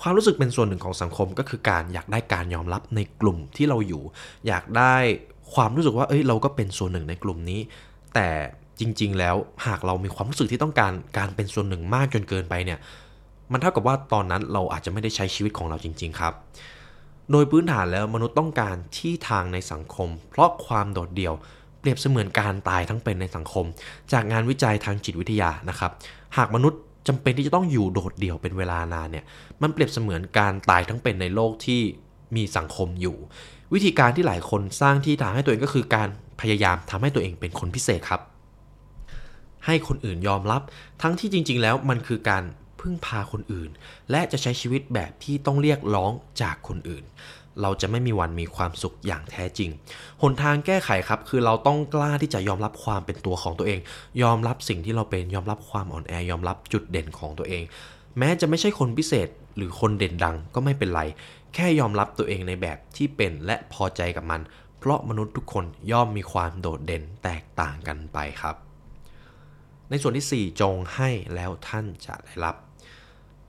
[0.00, 4.02] ความรู้สึกเป็นส่วนหนึ่งของสังคมก็คือการอยากได้การยอมรับในกลุ่มที่เราอยู่
[4.46, 4.94] อยากได้
[5.54, 7.60] ความรู้สึกว่าเอ้ยเราก็เป็นส่วนหนึ่งในกลุ่มนี้
[8.14, 8.28] แต่
[8.80, 9.36] จริง ๆ แล้ว
[9.66, 12.78] หากเรามีความรู้สึกที่ต้องการการเป็นส่วนหนึ่งมากจนเกินไปเนี่ย
[13.52, 16.34] มันเท่ากับว่าตอนนั้นเราอาจจะไม่ได้ใช้ชีวิตของเราจริง ๆ ครับ
[17.30, 21.34] โดยพื้นฐานแล้วมนุษย์ต้องการที่ทางในสังคม เพราะความโดดเดี่ยว
[21.80, 23.64] เปรียบเสมือนการตายทั้งเป็นในสังคม
[24.12, 25.90] จากงานวิจัยทางจิตวิทยานะครับ
[26.36, 29.24] หากมนุษย์จำเป็นที่จะต้องอยู่โดดเดี่ยวเป็นเวลานานเนี่ย
[29.62, 31.80] มันเปรียบเสมือนการตายทั้งเป็นในโลกที่
[32.36, 33.16] มีสังคมอยู่
[33.74, 36.08] วิธีการที่หลายคนสร้างที่ทางให้ตัวเองก็คือการ
[36.40, 38.20] พยายามทำให้ตัวเองเป็นคนพิเศษครับ
[39.66, 40.62] ให้คนอื่นยอมรับ
[41.02, 42.44] ทั้งที่จริง ๆ แล้วมันคือการ
[42.80, 43.70] พึ่งพาคนอื่น
[44.10, 47.04] และจะใช้ชีวิตแบบที่ต้องเรียกร้องจากคนอื่น
[47.62, 49.70] เราจะไม่มีวันมีความสุขอย่างแท้จริง
[50.22, 53.78] หนทางแก้ไขครับ คือเราต้องกล้าที่จะยอมรับความเป็นตัวของตัวเอง
[54.22, 57.62] ยอมรับสิ่งที่เราเป็น ยอมรับความอ่อนแอ ยอมรับจุดเด่นของตัวเอง
[58.18, 61.02] แม้จะไม่ใช่คนพิเศษหรือคนเด่นดังก็ไม่เป็นไร
[61.54, 64.40] แค่ยอมรับตัวเองในแบบที่เป็นและพอใจกับมัน
[64.78, 68.56] เพราะมนุษย์ทุกคนย่อมมีความโดดเด่นแตกต่างกันไปครับ
[69.90, 72.56] ในส่วนที่ 4 จงให้แล้วท่านจะได้รับ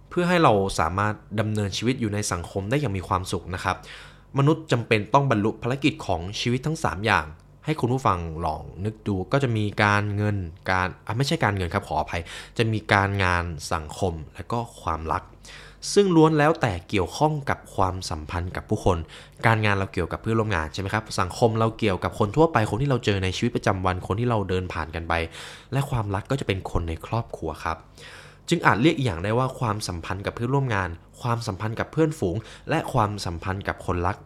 [0.09, 3.77] เพื่อให้เราสามารถดำเนินชีวิตอยู่ในสังคมได้อย่างมีความสุขนะครับ
[4.37, 7.25] มนุษย์จำเป็นต้องบรรลุภารกิจของชีวิตทั้ง 3 อย่าง
[7.65, 10.37] ให้คุณผู้ฟังลองนึกดูก็จะมีการเงิน
[10.71, 10.87] การ
[11.17, 12.21] ไม่ใช่การเงินครับขออภัย
[12.57, 15.23] จะมีการงานสังคมและก็ความรัก
[15.93, 18.97] ซึ่งล้วนแล้วแต่เกี่ยวข้องกับความสัมพันธ์กับผู้คน
[19.45, 25.13] การงานเราเกี่ยวกับเพื่อนร่วมงานใช่ไหมครับ สังคมเราเกี่ยวกับคนทั่วไป คนที่เราเจอในชีวิตประจำวันคนที่เราเดินผ่านกันไป
[25.73, 27.77] และความรักก็จะเป็นคนในครอบครัวครับ
[28.49, 30.89] จึงอาจเรียกอีกอย่างได้ว่าความสัมพันธ์กับเพื่อนร่วมงาน
[31.21, 32.35] ความสัมพันธ์กับเพื่อนฝูง
[32.69, 34.17] และความสัมพันธ์กับคนรัก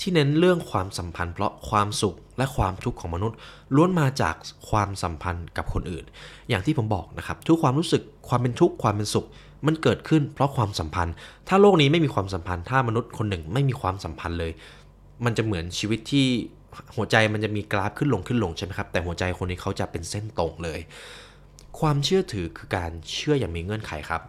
[0.00, 3.36] ที่เน้นเรื่องความสัมพันธ์เพราะความสุขและความทุกข์ของมนุษย์
[3.74, 4.34] ล้วนมาจาก
[4.70, 6.04] ความสัมพันธ์กับคนอื่น
[6.48, 9.26] อย่างที่ผมบอกนะครับ ทุกความรู้สึกความเป็นทุกข์ความเป็นสุข
[9.66, 11.14] มันเกิดขึ้นเพราะความสัมพันธ์
[11.48, 14.52] ถ้าโลกนี้ไม่มีความสัมพันธ์ ถ้ามนุษย์คนหนึ่งไม่มีความสัมพันธ์เลย
[15.24, 16.26] มันจะเหมือนชีวิตที่
[16.96, 20.80] หัวใจมันจะมีกราฟขึ้นลงขึ้นลงใช่ไหมครับ แต่หัวใจคนนี้เขาจะเป็นเส้นตรงเลย
[21.80, 24.22] ความเชื่อถือคือการเชื่ออย่างมีเงื่อนไขครับ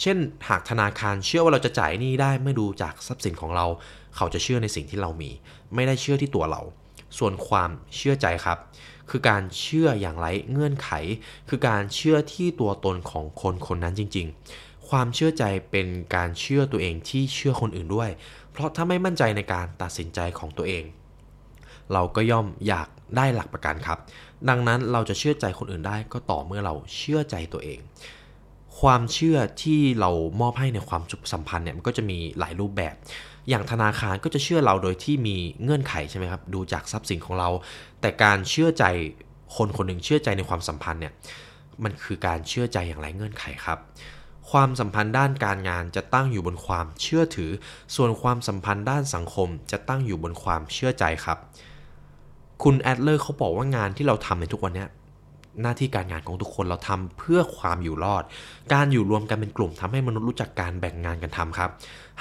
[0.00, 0.16] เช่น
[0.48, 3.66] หากธนาคารเชื่อว่าเราจะจ่ายหนี้ได้เมื่อดูจากทรัพย์สินของเรา
[4.16, 5.30] เขาจะเชื่อในสิ่งที่เรามี
[5.74, 6.62] ไม่ได้เชื่อที่ตัวเรา
[7.18, 8.58] ส่วนความเชื่อใจครับ
[9.10, 10.90] คือการเชื่ออย่างไร้เงื่อนไข
[11.48, 18.10] คือการเชื่อที่ตัวตนของคนคนนั้นจริง ๆ ความเชื่อใจเป็นการเชื่อตัวเองที่เชื่อคนอื่นด้วย
[18.52, 20.84] เพราะถ้าไม่มั่นใจในการตัดสินใจของตัวเอง
[21.92, 23.98] เราก็ย่อมอยากได้หลักประกันครับ
[24.48, 27.78] ดังนั้นเราจะเชื่อใจคนอื่นได้ก็ต่อเมื่อเราเชื่อใจตัวเอง
[28.80, 32.94] ความเชื่อที่เรามอบให้ในความสัมพันธ์เนี่ยมันก็จะมีหลายรูปแบบ
[33.48, 37.48] อย่างธนาคารก็จะเชื่อเราโดยที่มีเงื่อนไขใช่ไหมครับ ดูจากทรัพย์สินของเรา
[38.00, 38.84] แต่การเชื่อใจ
[39.56, 41.12] คนคนหนึ่งเชื่อใจในความสัมพันธ์เนี่ย
[41.84, 43.78] มันคือการเชื่อใจอย่างไรเงื่อนไขครับ
[44.50, 47.50] ความสัมพันธ์ด้านการงานจะตั้งอยู่บนความเชื่อถือ
[47.96, 51.38] ส่วนความสัมพันธ์ด้านสังคมจะตั้งอยู่บนความเชื่อใจครับ
[52.62, 54.86] คุณแอดเลอร์เขาบอกว่างานที่เราทำในทุกวันนี้
[55.62, 58.24] หน้าที่การงานของทุกคนเราทำเพื่อความอยู่รอด
[58.74, 61.70] การอยู่รวมกันเป็นกลุ่มทำให้มนุษย์รู้จักการแบ่งงานกันทำครับ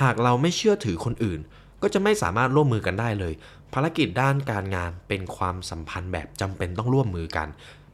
[0.01, 1.39] หากเราไม่เชื่อถือคนอื่น
[1.81, 3.33] ก็จะไม่สามารถร่วมมือกันได้เลย
[3.73, 7.47] ภารกิจด้านการงานเป็นความสัมพันธ์แบบจำเป็นต้องร่วมมือกัน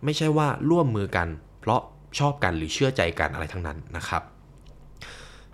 [0.03, 1.27] ไม่ใช่ว่าร่วมมือกัน
[1.61, 1.81] เพราะ
[2.19, 4.23] ชอบกันหรือเชื่อใจกันอะไรทั้งนั้นนะครับ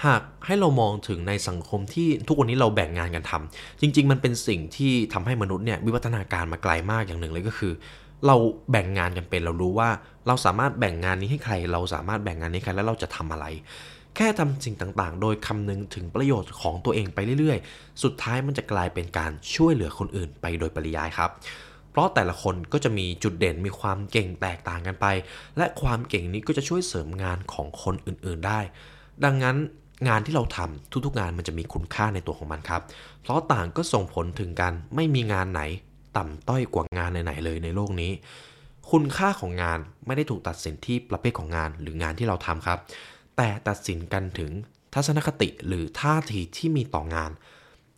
[0.05, 7.73] หากให้เรามองถึงในสังคมที่ทุกวันนี้เราแบ่งงานกันทำจริง ๆ มันเป็นสิ่งที่ทำให้มนุษย์เนี่ยวิวัฒนาการมาไกลมากอย่างหนึ่งเลยก็คือ
[8.27, 8.35] เรา
[8.71, 9.89] แบ่งงานกันเป็นเรารู้ว่า
[10.27, 13.45] เราสามารถแบ่งงานนี้ให้ใคร เราสามารถแบ่งงานนี้ใครแล้วเราจะทำอะไร
[14.15, 21.29] แค่ทำสิ่งต่างๆ โดยคำนึงถึงประโยชน์ของตัวเองไปเรื่อยๆ สุดท้ายมันจะกลายเป็นการช่วยเหลือคนอื่นไปโดยปริยายครับ
[21.95, 25.05] เพราะแต่ละคนก็จะมีจุดเด่นมีความเก่งแตกต่างกันไป
[25.57, 28.59] และความเก่งนี้ก็จะช่วยเสริมงานของคนอื่นๆได้
[29.23, 29.55] ดังนั้น
[30.07, 32.81] งานที่เราทำทุกๆงานมันจะมีคุณค่าในตัวของมันครับ
[33.21, 35.61] เพราะต่างก็ส่งผลถึงกันไม่มีงานไหน
[36.17, 38.11] ต่ำต้อยกว่างานไหนๆเลยในโลกนี้
[38.91, 42.79] คุณค่าของงานไม่ได้ถูกตัดสินที่ประเภทของงานหรืองานที่เราทำครับ
[43.37, 44.51] แต่ตัดสินกันถึง
[44.93, 47.31] ทัศนคติหรือท่าทีที่มีต่องาน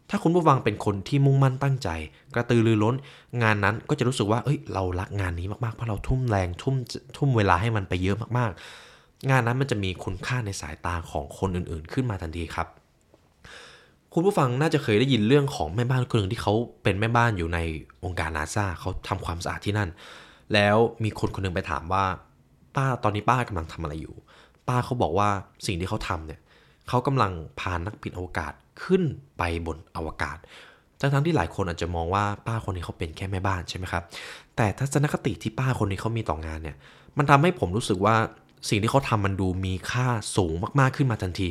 [0.09, 1.89] ถ้าคุณผู้ฟังเป็นคนที่มุ่งมั่นตั้งใจ
[2.33, 2.95] กระตือรือร้น
[3.43, 6.75] งานนั้นก็จะรู้สึกว่าเอ้ยเรารักงานนี้มากๆเพราะเราทุ่มแรงทุ่ม
[7.17, 12.67] ทุ่มเวลาให้มันไปเยอะมากๆ งานนั้นมันจะมีคุณค่าในสายตาของคนอื่นๆ ขึ้นมาทันทีครับ
[14.13, 17.59] คุณผู้ฟังน่าจะเคยได้ยินเรื่องของแม่บ้านคนหนึ่งที่เขาเป็นแม่บ้านอยู่ใน
[18.03, 19.89] องค์การนาซาเขาทำความสะอาดที่นั่น
[20.53, 22.05] แล้วมีคนคนหนึงไปถามว่า
[22.75, 24.15] ป้าตอนนี้ป้ากำลังทำอะไรอยู่
[24.67, 25.29] ป้าเขาบอกว่า
[25.65, 26.39] สิ่งที่เขาทำเนี่ย
[26.87, 29.03] เขากำลังพานักบินอวกาศ ขึ้น
[29.37, 30.37] ไปบนอวกาศ
[30.99, 34.03] ทั้งๆที่หลายคนอาจจะมองว่าป้าคนนี้เขาเป็นแค่แม่บ้านใช่ไหมครับ
[34.55, 36.77] แต่ทัศนคติที่ป้าคนนี้เขามีต่องานเนี่ย
[37.17, 38.15] มันทำให้ผมรู้สึกว่า
[38.69, 41.47] สิ่งที่เขาทำมันดูมีค่าสูงมากๆขึ้นมาทันที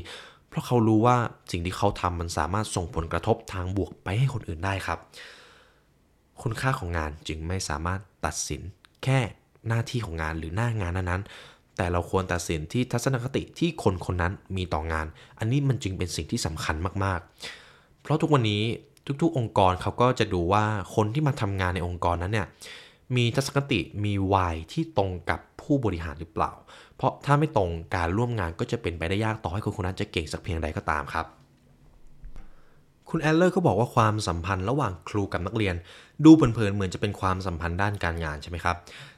[0.49, 1.17] เพราะเขารู้ว่า
[1.51, 4.99] สิ่งที่เขาทำมันสามารถส่งผลกระทบทางบวกไปให้คนอื่นได้ครับ
[6.43, 8.63] คุณค่าของงานจึงไม่สามารถตัดสิน
[9.05, 9.19] แค่
[9.69, 15.07] หน้าที่ของงานหรือหน้างานนั้นๆ แต่เราควรตัดสินที่ทัศนคติที่คนคนนั้นมีต่องาน
[15.39, 18.63] อันนี้มันจึงเป็นสิ่งที่สำคัญมากๆ เพราะทุกวันนี้
[19.23, 22.47] ทุกๆ องค์กรเขาก็จะดูว่าคนที่มาทำงานในองค์กรนั้นเนี่ย
[23.17, 26.53] มีทัศนคติมีวายที่ตรงกับผู้บริหารหรือเปล่า
[26.97, 31.27] เพราะถ้าไม่ตรงการร่วมงานก็จะเป็นไปได้ยากต่อให้คนคนนั้นจะเก่งสักเพียงใดก็ตามครับ
[33.11, 35.75] คุณแอลเลอร์ก็บอกว่าความสัมพันธ์ระหว่างครูกับนักเรียน
[36.25, 38.77] ดูเผินๆเหมือนจะเป็นความสัมพันธ์ด้านการงานใช่ไหมครับ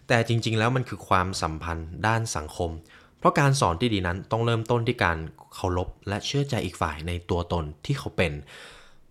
[0.08, 2.70] แต่จริงๆ แล้วมันคือความสัมพันธ์ด้านสังคม
[3.18, 5.18] เพราะการสอนที่ดีนั้นต้องเริ่มต้นที่การ
[5.54, 8.32] เคารพและเชื่อใจอีกฝ่ายในตัวตนที่เขาเป็น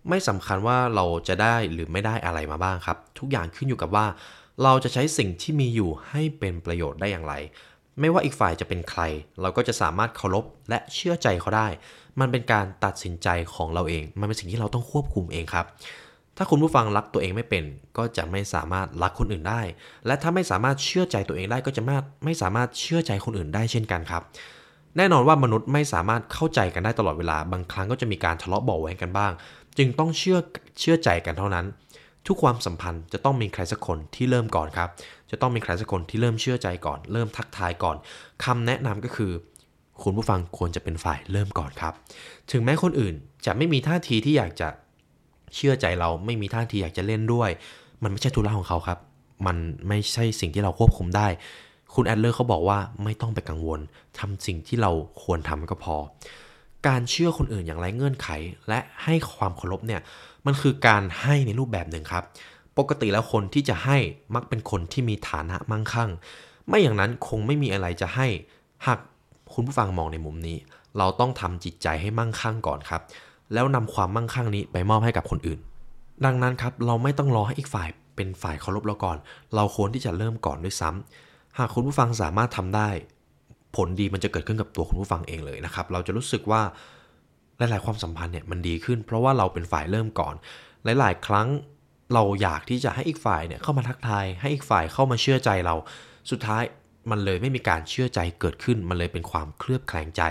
[0.08, 4.06] ไม่สำคัญว่าเราจะได้หรือไม่ได้อะไรมาบ้างครับ ทุกอย่างขึ้นอยู่กับว่า
[4.62, 7.34] เราจะใช้สิ่งที่มีอยู่ให้เป็นประโยชน์ได้อย่างไร
[8.00, 9.02] ไม่ว่าอีกฝ่ายจะเป็นใคร
[9.40, 11.68] เราก็จะสามารถเคารพและเชื่อใจเขาได้
[12.20, 15.66] มันเป็นการตัดสินใจของเราเอง มันเป็นสิ่งที่เราต้องควบคุมเองครับ
[16.40, 17.64] ถ้าคุณผู้ฟังรักตัวเองไม่เป็น
[17.98, 19.60] ก็จะไม่สามารถรักคนอื่นได้
[20.06, 21.82] และถ้าไม่สามารถเชื่อใจตัวเองได้ก็จะ
[22.24, 24.22] ไม่สามารถเชื่อใจคนอื่นได้เช่นกันครับ
[24.96, 29.32] แน่นอนว่ามนุษย์ไม่สามารถเข้าใจกันได้ตลอดเวลา บางครั้งก็จะมีการทะเลาะเบาะแว้งกันบ้าง
[29.78, 30.38] จึงต้องเชื่อ
[30.80, 31.66] เชื่อใจกันเท่านั้น
[32.26, 34.88] ทุกความสัมพันธ์จะต้องมีใครสักคนที่เริ่มก่อนครับ
[35.30, 37.96] จะต้องมีใครสักคนที่เริ่มเชื่อใจก่อน เริ่มทักทายก่อน
[38.44, 39.32] คำแนะนำก็คือ
[40.02, 41.94] คุณผู้ฟังควรจะเป็นฝ่ายเริ่มก่อนครับ
[42.52, 43.14] ถึงแม้คนอื่น
[43.46, 44.68] จะไม่มีท่าทีที่อยากจะ
[45.54, 47.50] เชื่อใจเราไม่มีท่าทีอยากจะเล่นด้วย
[48.02, 48.98] มันไม่ใช่ธุระของเขาครับ
[49.46, 49.56] มัน
[49.88, 51.28] ไม่ใช่สิ่งที่เราควบคุมได้
[51.94, 53.80] คุณแอดเลอร์เขาบอกว่าไม่ต้องไปกังวล
[54.18, 54.90] ทำสิ่งที่เรา
[55.22, 55.96] ควรทำก็พอ
[56.88, 58.28] การเชื่อคนอื่นอย่างไรเงื่อนไข
[58.68, 60.00] และให้ความเคารพเนี่ย
[60.46, 62.24] มันคือการให้ในรูปแบบหนึ่งครับ
[62.78, 63.96] ปกติแล้วคนที่จะให้
[64.34, 66.10] มักเป็นคนที่มีฐานะมั่งคั่ง
[66.66, 68.26] ไม่อย่างนั้นคงไม่มีอะไรจะให้
[68.86, 68.98] หาก
[69.52, 70.56] คุณผู้ฟังมองในมุมนี้
[70.98, 73.02] เราต้องทำจิตใจให้มั่งคั่งก่อนครับ
[73.54, 75.58] แล้วนำความมั่งคั่งนี้ไปมอบให้กับคนอื่น
[76.24, 79.16] ดังนั้นครับเราไม่ต้องรอให้อีกฝ่ายเป็นฝ่ายเคารพเราก่อน
[79.54, 82.88] เราควรที่จะเริ่มก่อนด้วยซ้ำหากคุณผู้ฟังสามารถทำได้
[83.76, 86.62] ผลดีมันจะเกิดขึ้นกับตัวคุณผู้ฟังเองเลยนะครับ เราจะรู้สึกว่า
[87.58, 90.34] หลาย ๆ ความสัมพันธ์เนี่ยมันดีขึ้น เพราะว่าเราเป็นฝ่ายเริ่มก่อน
[90.84, 91.48] หลาย ๆ ครั้ง
[92.14, 95.74] เราอยากที่จะให้อีกฝ่ายเนี่ยเข้ามาทักทาย ให้อีกฝ่ายเข้ามาเชื่อใจเรา
[96.30, 96.62] สุดท้าย
[97.10, 100.22] มันเลยไม่มีการเชื่อใจเกิดขึ้น มันเลยเป็นความเคลือบแคลงใจ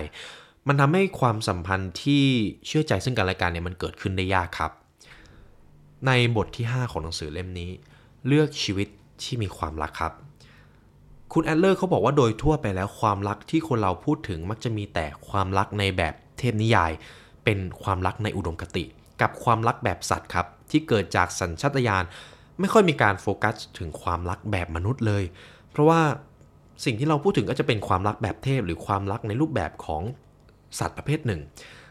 [0.67, 2.23] มันทำให้ความสัมพันธ์ที่
[2.65, 4.71] เชื่อใจซึ่งกันและกันเนี่ยมันเกิดขึ้นได้ยากครับ
[6.07, 7.71] ในบทที่ 5 ของหนังสือเล่มนี้
[8.27, 8.87] เลือกชีวิต
[9.23, 10.13] ที่มีความรักครับ
[11.33, 16.91] คุณแอดเลอร์เขาบอกว่าโดยทั่วไปแล้วความรักที่คนเราพูดถึงมักจะมีแต่ความรักในแบบเทพนิยาย
[17.43, 18.83] เป็นความรักในอุดมคติ
[19.21, 22.03] กับความรักแบบสัตว์ครับ ที่เกิดจากสัญชาตญาณ
[22.59, 25.23] ไม่ค่อยมีการโฟกัสถึงความรักแบบมนุษย์เลย
[25.71, 26.01] เพราะว่า
[26.85, 30.03] สิ่งที่เราพูดถึงก็จะเป็นความรักแบบเทพ หรือความรักในรูปแบบของ
[30.79, 31.41] สัตว์ประเภทหนึ่ง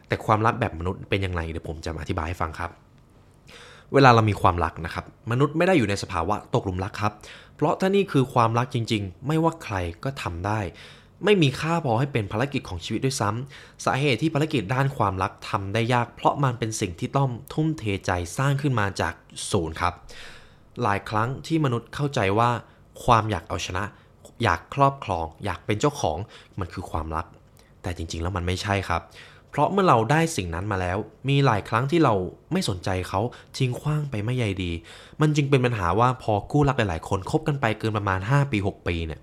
[0.08, 2.70] แต่ความรักแบบมนุษย์เป็นยังไงเดี๋ยวผมจะมาอธิบายให้ฟังครับ
[3.94, 7.12] เวลาเรามีความรักนะครับ มนุษย์ไม่ได้อยู่ในสภาวะตกหลุมรักครับ
[7.56, 10.60] เพราะถ้านี่คือความรักจริง ๆ ไม่ว่าใครก็ทำได้
[11.24, 19.14] ไม่มีค่าพอให้เป็นภารกิจของชีวิตด้วยซ้ำสาเหตุที่ภารกิจด้านความรักทำได้ยาก เพราะมันเป็นสิ่งที่ต้องทุ่มเทใจสร้างขึ้นมาจาก
[19.50, 19.94] ศูนย์ครับ
[20.82, 22.50] หลายครั้งที่มนุษย์เข้าใจว่า
[23.04, 23.84] ความอยากเอาชนะ
[24.42, 26.18] อยากครอบครอง อยากเป็นเจ้าของ
[26.58, 27.26] มันคือความรัก
[27.86, 29.02] แต่จริงๆแล้วมันไม่ใช่ครับ
[29.50, 32.14] เพราะเมื่อเราได้สิ่งนั้นมาแล้ว มีหลายครั้งที่เรา
[32.52, 33.20] ไม่สนใจเขา
[33.58, 34.72] ทิ้งขว้างไปไม่ใยดี
[35.20, 39.20] มันจึงเป็นปัญหาว่าพอคู่รักหลายๆ คนคบกันไปเกินประมาณ 5 ปี 6 ปีเนี่ย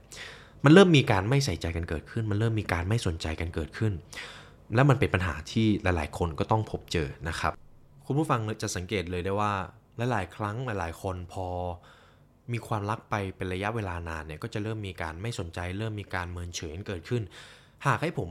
[0.64, 3.94] มันเริ่มมีการไม่ใส่ใจกันเกิดขึ้น มันเริ่มมีการไม่สนใจกันเกิดขึ้น
[4.76, 7.52] และมันเป็นปัญหาที่หลาย ๆ คนก็ต้องพบเจอนะครับ
[8.06, 9.52] คุณผู้ฟังจะสังเกตเลยได้ว่า
[10.12, 11.48] หลาย ๆ ครั้งหลาย ๆ คนพอ
[12.54, 17.24] มีความรักไปเป็นระยะเวลานานเนี่ยก็จะเริ่มมีการไม่สนใจ เริ่มมีการเมินเฉยเกิดขึ้น
[17.86, 18.30] หากให้ผม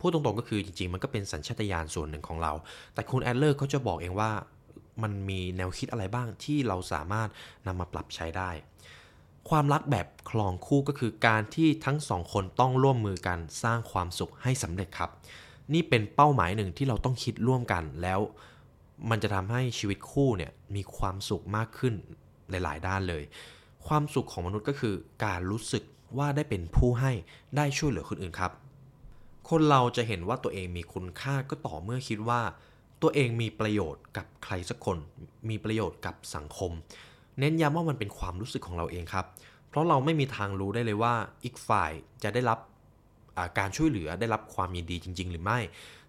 [0.00, 2.52] พูดตรงๆก็คือจริงๆ มันก็เป็นสัญชาตญาณส่วนหนึ่งของเรา
[2.94, 4.30] แต่คุณแอดเลอร์เขาจะบอกเองว่า
[5.02, 7.28] มันมีแนวคิดอะไรบ้างที่เราสามารถ
[7.66, 8.50] นำมาปรับใช้ได้
[9.48, 15.10] ความรักแบบคลองคู่ก็คือการที่ทั้งสองคนต้องร่วมมือกันสร้างความสุขให้สำเร็จครับ
[15.74, 18.20] นี่เป็นเป้าหมายหนึ่งที่เราต้องคิดร่วมกันแล้ว
[19.10, 21.94] มันจะทำให้ชีวิตคู่เนี่ยมีความสุขมากขึ้น
[22.50, 23.22] หลายๆ ด้านเลย
[23.86, 25.82] ความสุขของมนุษย์ก็คือการรู้สึก
[26.18, 27.12] ว่าได้เป็นผู้ให้
[27.56, 28.52] ได้ช่วยเหลือคนอื่นครับ
[29.48, 32.40] คนเราจะเห็นว่าตัวเองมีคุณค่าก็ต่อเมื่อคิดว่า
[33.02, 34.98] ตัวเองมีประโยชน์กับใครสักคน
[35.48, 36.72] มีประโยชน์กับสังคม
[37.38, 39.26] เน้นย้ำว่ามันเป็นความรู้สึกของเราเองครับ
[39.68, 42.58] เพราะเราไม่มีทางรู้ได้เลยว่าอีกฝ่ายจะได้รับ
[43.58, 45.58] การช่วยเหลือได้รับความยินดีจริง ๆ หรือไม่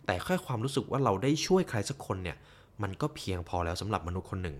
[0.05, 2.37] แต่แค่ความรู้สึกว่าเราได้ช่วยใครสักคนเนี่ย
[2.81, 4.57] มันก็เพียงพอแล้วสำหรับมนุษย์คนหนึ่ง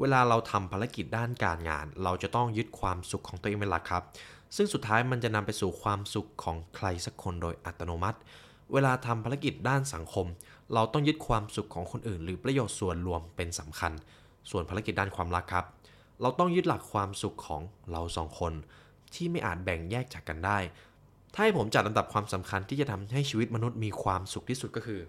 [0.00, 4.02] เวลาเราทำภารกิจด้านการงาน เราจะต้องยึดความสุขของตัวเองเป็นหลักครับ
[4.56, 8.18] ซึ่งสุดท้ายมันจะนำไปสู่ความสุขของใครสักคนโดยอัตโนมัติ
[8.72, 10.26] เวลาทำภารกิจด้านสังคม
[10.74, 13.92] เราต้องยึดความสุขของคนอื่น หรือประโยชน์ส่วนรวมเป็นสำคัญ
[14.50, 15.64] ส่วนภารกิจด้านความรักครับ
[16.20, 18.52] เราต้องยึดหลักความสุขของเราสองคน
[19.14, 20.58] ที่ไม่อาจแบ่งแยกจากกันได้
[21.34, 25.00] ถ้าให้ผมจัดลำดับความสำคัญที่จะทำให้ชีวิตมนุษย์มีความสุขที่สุดก็คือ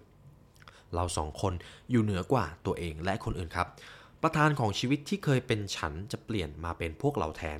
[0.95, 1.53] เราสองคน
[1.91, 3.67] อยู่เหนือกว่าตัวเองและคนอื่นครับ
[4.21, 7.59] ประธานของชีวิตที่เคยเป็นฉันจะเปลี่ยนมาเป็นพวกเราแทน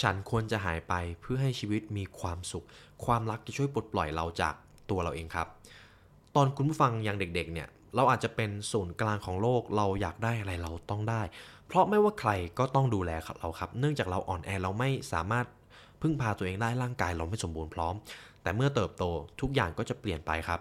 [0.00, 2.66] ฉันควรจะหายไปเพื่อให้ชีวิตมีความสุข
[3.04, 4.54] ความรักจะช่วยปลดปล่อยเราจาก
[4.90, 5.46] ตัวเราเองครับ
[6.36, 11.22] ตอนคุณผู้ฟังยังเด็กๆเนี่ยเราอาจจะเป็นศูนย์กลางของโลกเราอยากได้อะไรเราต้องได้
[11.66, 15.46] เพราะไม่ว่าใครก็ต้องดูแลเราครับ เนื่องจากเราอ่อนแอเราไม่สามารถ
[16.02, 17.94] พึ่งพาตัวเองได้ร่างกายเราไม่สมบูรณ์พร้อม
[18.42, 19.04] แต่เมื่อเติบโต
[19.40, 20.60] ทุกอย่างก็จะเปลี่ยนไปครับ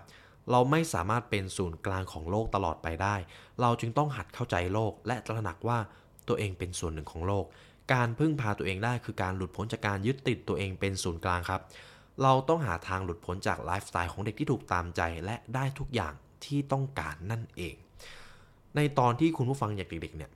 [0.52, 3.16] เราไม่สามารถเป็นศูนย์กลางของโลกตลอดไปได้
[3.62, 5.80] เราจึงต้องหัดเข้าใจโลกและตระหนักว่า
[6.28, 7.46] ตัวเองเป็นส่วนหนึ่งของโลก
[7.94, 11.62] การพึ่งพาตัวเองได้คือการหลุดพ้นจากการยึดติดตัวเองเป็นศูนย์กลางครับ
[12.24, 16.14] เราต้องหาทางหลุดพ้นจากไลฟ์สไตล์ของเด็กที่ถูกตามใจและได้ทุกอย่าง
[16.46, 17.76] ที่ต้องการนั่นเอง
[18.76, 20.32] ในตอนที่คุณผู้ฟังอยางเด็กๆเนี่ย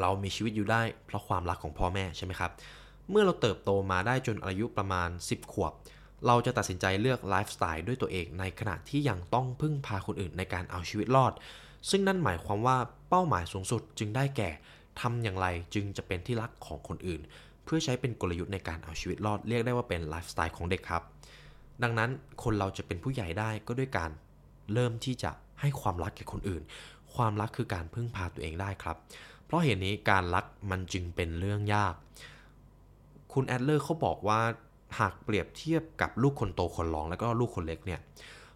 [0.00, 2.50] เรามีชีวิตอยู่ได้เพราะความรักของพ่อแม่ใช่ไหมครับ
[3.10, 5.72] เมื่อเราเติบโตมาได้จนอายุประมาณ 10 ขวบ
[6.26, 11.32] เราจะตัดสินใจเลือกไลฟ์สไตล์ด้วยตัวเองในขณะที่ยังต้องพึ่งพาคนอื่นในการเอาชีวิตรอด
[11.90, 14.50] ซึ่งนั่นหมายความว่าเป้าหมายสูงสุดจึงได้แก่
[15.00, 17.20] ทำอย่างไรจึงจะเป็นที่รักของคนอื่น
[17.64, 21.02] เพื่อใช้เป็นกลยุทธ์ในการเอาชีวิตรอดเรียกได้ว่าเป็นไลฟ์สไตล์ของเด็กครับ
[21.82, 22.10] ดังนั้น
[22.42, 24.10] คนเราจะเป็นผู้ใหญ่ได้ก็ด้วยการ
[24.72, 25.30] เริ่มที่จะ
[25.60, 26.62] ให้ความรักแก่คนอื่น
[27.14, 28.96] ความรักคือการพึ่งพาตัวเองได้ครับ
[29.44, 31.94] เพราะเหตุนี้การรักมันจึงเป็นเรื่องยาก
[33.32, 34.40] คุณแอดเลอร์เขาบอกว่า
[34.98, 38.00] หากเปรียบเทียบกับลูกคนโตคนรอง แล้วก็ลูกคนเล็กเนี่ย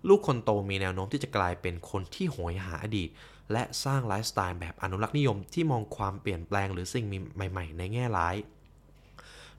[0.08, 3.08] ลูกคนโตมีแนวโน้มที่จะกลายเป็นคนที่โหยหาอดีต
[3.52, 8.36] และสร้างไลฟ์สไตล์แบบอนุรักษ์นิยมที่มองความเปลี่ยนแปลงหรือสิ่งใหม่ ๆ ในแง่ร้าย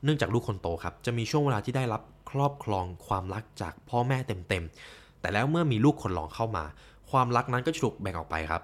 [0.04, 6.64] เนื่องจากลูกคนโตครับ จะมีช่วงเวลาที่ได้รับครอบครองความรักจากพ่อแม่เต็มๆ แต่แล้วเมื่อมีลูกคนรองเข้ามา
[7.12, 8.64] ความรักนั้นก็ถูกแบ่งออกไปครับ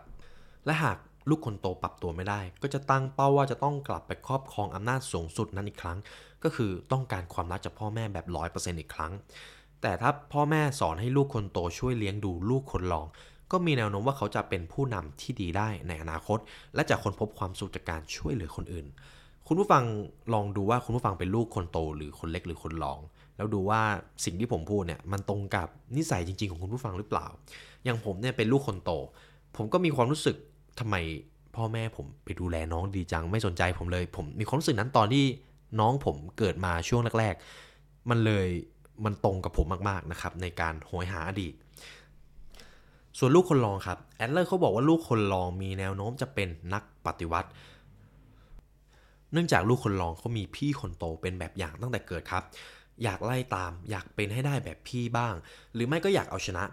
[0.66, 0.98] และหาก
[1.30, 5.98] ลูกคนโตปรับตัวไม่ได้ ก็จะตั้งเป้าว่าจะต้องกลับไปครอบครองอำนาจสูงสุดนั้นอีกครั้ง
[6.44, 9.14] ก็คือต้องการความรักจากพ่อแม่แบบร้อยเปอร์เซ็นต์อีกครั้ง
[9.82, 13.08] แต่ถ้าพ่อแม่สอนให้ลูกคนโตช่วยเลี้ยงดูลูกคนรอง
[13.52, 16.40] ก็มีแนวโน้มว่าเขาจะเป็นผู้นำที่ดีได้ในอนาคต
[16.76, 18.86] และจะค้นพบความสุขจากการช่วยเหลือคนอื่น
[19.48, 19.84] คุณผู้ฟัง
[20.34, 23.00] ลองดูว่าคุณผู้ฟังเป็นลูกคนโตหรือคนเล็กหรือคนรอง
[23.38, 23.82] แล้วดูว่า
[24.26, 25.68] สิ่งที่ผมพูดเนี่ยมันตรงกับ
[25.98, 27.28] นิสัยจริง ๆ ของคุณผู้ฟังหรือเปล่า
[27.84, 28.92] อย่างผมเนี่ยเป็นลูกคนโต
[29.56, 30.36] ผมก็มีความรู้สึก
[30.80, 30.96] ทำไม
[31.56, 35.26] พ่อแม่ผมไปดูแลน้องดีจังไม่สนใจผมเลย ผมมีความรู้สึกนั้นตอนที่
[35.80, 37.36] น้องผมเกิดมาช่วงแรก
[37.72, 38.48] ๆ มันเลย
[39.06, 41.54] มันตรงกับผมมากๆนะครับในการโหยหาอดีต
[43.18, 47.50] ส่วนลูกคนรองครับแอดเลอร์เขาบอกว่าลูกคนรองมีแนวโน้มจะเป็นนักปฏิวัติ
[49.32, 52.44] เนื่องจากลูกคนรองเขามีพี่คนโตเป็นแบบอย่างตั้งแต่เกิดครับ
[53.04, 55.34] อยากไล่ตามอยากเป็นให้ได้แบบพี่บ้าง
[55.74, 56.64] หรือไม่ก็อยากเอาชนะ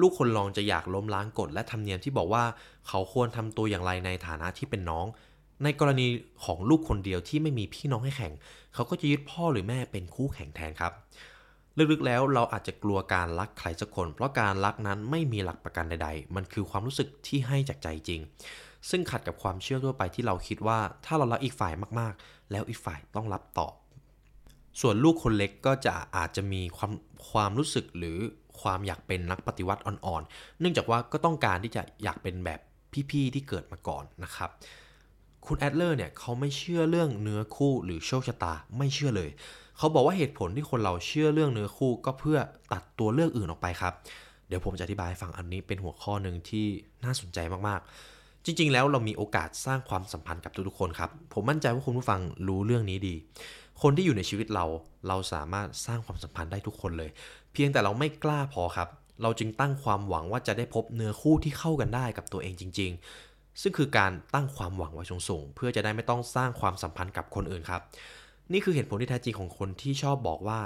[0.00, 2.44] ลูกคนรองจะอยากล้มล้างกฎและธรรมเนียมที่บอกว่า
[2.88, 5.06] เขาควรทำตัวอย่างไรในฐานะที่เป็นน้อง
[5.64, 6.06] ในกรณี
[6.44, 8.32] ของลูกคนเดียวที่ไม่มีพี่น้องให้แข่ง
[8.74, 10.92] เขาก็จะยึดพ่อหรือแม่เป็นคู่แข่งแทนครับ
[11.78, 18.20] ลึกๆแล้วเราอาจจะกลัวการรักใครสักคน เพราะการรักนั้นไม่มีหลักประกันใดๆ มันคือความรู้สึกที่ให้จากใจจริง
[18.90, 23.74] ซึ่งขัดกับความเชื่อทั่วไปที่เราคิดว่า ถ้าเรารักอีกฝ่ายมากๆ แล้วอีกฝ่ายต้องรับตอบ
[24.80, 26.92] ส่วนลูกคนเล็กก็จะอาจจะมีความ
[27.30, 28.18] ความรู้สึกหรือ
[28.60, 32.60] ความอยากเป็นนักปฏิวัติอ่อนๆ เนื่องจากว่าก็ต้องการที่จะอยากเป็นแบบ
[33.10, 34.50] พี่ๆที่เกิดมาก่อนนะครับ
[35.46, 39.30] คุณแอดเลอร์เนี่ยเขาไม่เชื่อเรื่องเนื้อคู่หรือโชคชะตาไม่เชื่อเลย
[39.78, 42.38] เขาบอกว่าเหตุผลที่คนเราเชื่อเรื่องเนื้อคู่ก็เพื่อ
[42.72, 43.92] ตัดตัวเลือกอื่นออกไปครับ
[44.48, 46.66] เดี๋ยวผมจะอธิบายฟังอันนี้เป็นหัวข้อหนึ่งที่
[47.04, 53.14] น่าสนใจมากๆ จริง ๆ แล้วเรามีโอกาสสร้างความสัมพันธ์กับทุกๆคนครับ ผมมั่นใจว่าคุณผู้ฟังรู้เรื่องนี้ดี
[53.82, 54.64] คนที่อยู่ในชีวิตเรา
[55.08, 57.10] เราสามารถสร้างความสัมพันธ์ได้ทุกคนเลย
[57.52, 58.88] เพียงแต่เราไม่กล้าพอครับ
[59.22, 62.90] เราจึงตั้งความหวังว่าจะได้พบเนื้อคู่ที่เข้ากันได้กับตัวเองจริง
[63.26, 67.82] ๆ ซึ่งคือการตั้งความหวังไว้สูงๆเพื่อจะได้ไม่ต้องสร้างความสัมพันธ์กับคนอื่นครับ
[68.52, 70.60] นี่คือเหตุผลที่แท้จริงของคนที่ชอบบอกว่า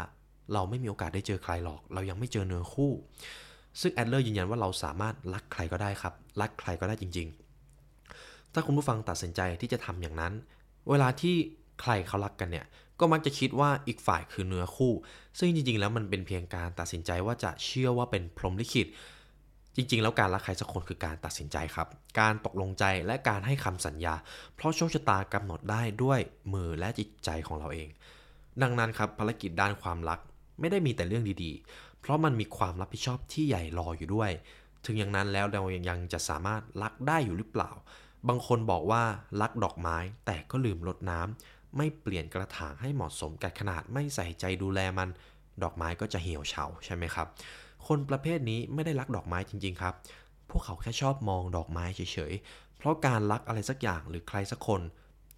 [0.53, 2.93] เราไม่มีโอกาสได้เจอใครหรอก เรายังไม่เจอเนื้อคู่
[3.81, 7.29] ซึ่งแอดเลอร์ยืนยันว่าเราสามารถรักใครก็ได้ครับ รักใครก็ได้จริง
[7.91, 10.33] ๆ ถ้าคุณผู้ฟังตัดสินใจที่จะทำอย่างนั้น
[10.89, 11.35] เวลาที่
[11.81, 12.67] ใครเขารักกันเนี่ย
[13.01, 14.93] ก็มักจะคิดว่าอีกฝ่ายคือเนื้อคู่
[15.39, 18.87] ซึ่งจริงๆ แล้วมันเป็นเพียงการตัดสินใจว่าจะเชื่อว่าเป็นพรหมลิขิต
[19.81, 21.89] จริง ๆ แล้วการรักใครสักคนคือการตัดสินใจครับ
[22.21, 24.15] การตกลงใจและการให้คำสัญญา
[24.57, 26.21] เพราะโชคชะตากำหนดได้ด้วย
[26.53, 27.89] มือและจิตใจของเราเอง
[28.63, 30.21] ดังนั้นครับภารกิจด้านความรัก
[30.61, 34.31] ไม่ได้มีแต่เรื่องดีๆ เพราะมันมีความรับผิดชอบที่ใหญ่รออยู่ด้วย
[34.87, 37.71] ถึงอย่างนั้นแล้วเรายังจะสามารถรักได้อยู่หรือเปล่า
[38.29, 39.03] บางคนบอกว่า
[39.41, 45.09] รักดอกไม้ แต่ก็ลืมรดน้ำไม่เปลี่ยนกระถางให้เหมาะสมกับขนาดไม่ใส่ใจดูแลมัน
[45.63, 47.27] ดอกไม้ก็จะเหี่ยวเฉาใช่ไหมครับ
[47.87, 49.95] คนประเภทนี้ไม่ได้รักดอกไม้จริง ๆ ครับ
[50.51, 52.01] พวกเขาแค่ชอบมองดอกไม้เฉ
[52.31, 54.81] ยๆ เพราะการรักอะไรสักอย่างหรือใครสักคน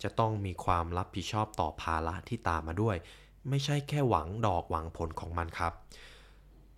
[0.02, 2.96] จะต้องมีความรับผิดชอบต่อภาระที่ตามมาด้วย
[3.48, 5.72] ไม่ใช่แค่หวังดอกหวังผลของมันครับ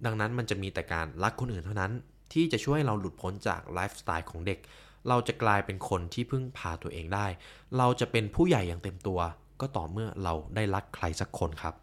[0.04, 1.92] ดังนั้นมันจะมีแต่การรักคนอื่นเท่านั้น
[2.32, 4.58] ที่จะช่วยเราหลุดพ้นจากไลฟ์สไตล์ของเด็ก
[5.08, 7.26] เราจะกลายเป็นคนที่พึ่งพาตัวเองได้
[7.78, 9.20] เราจะเป็นผู้ใหญ่อย่างเต็มตัว
[9.60, 11.74] ก็ต่อเมื่อเราได้รักใครสักคนครับ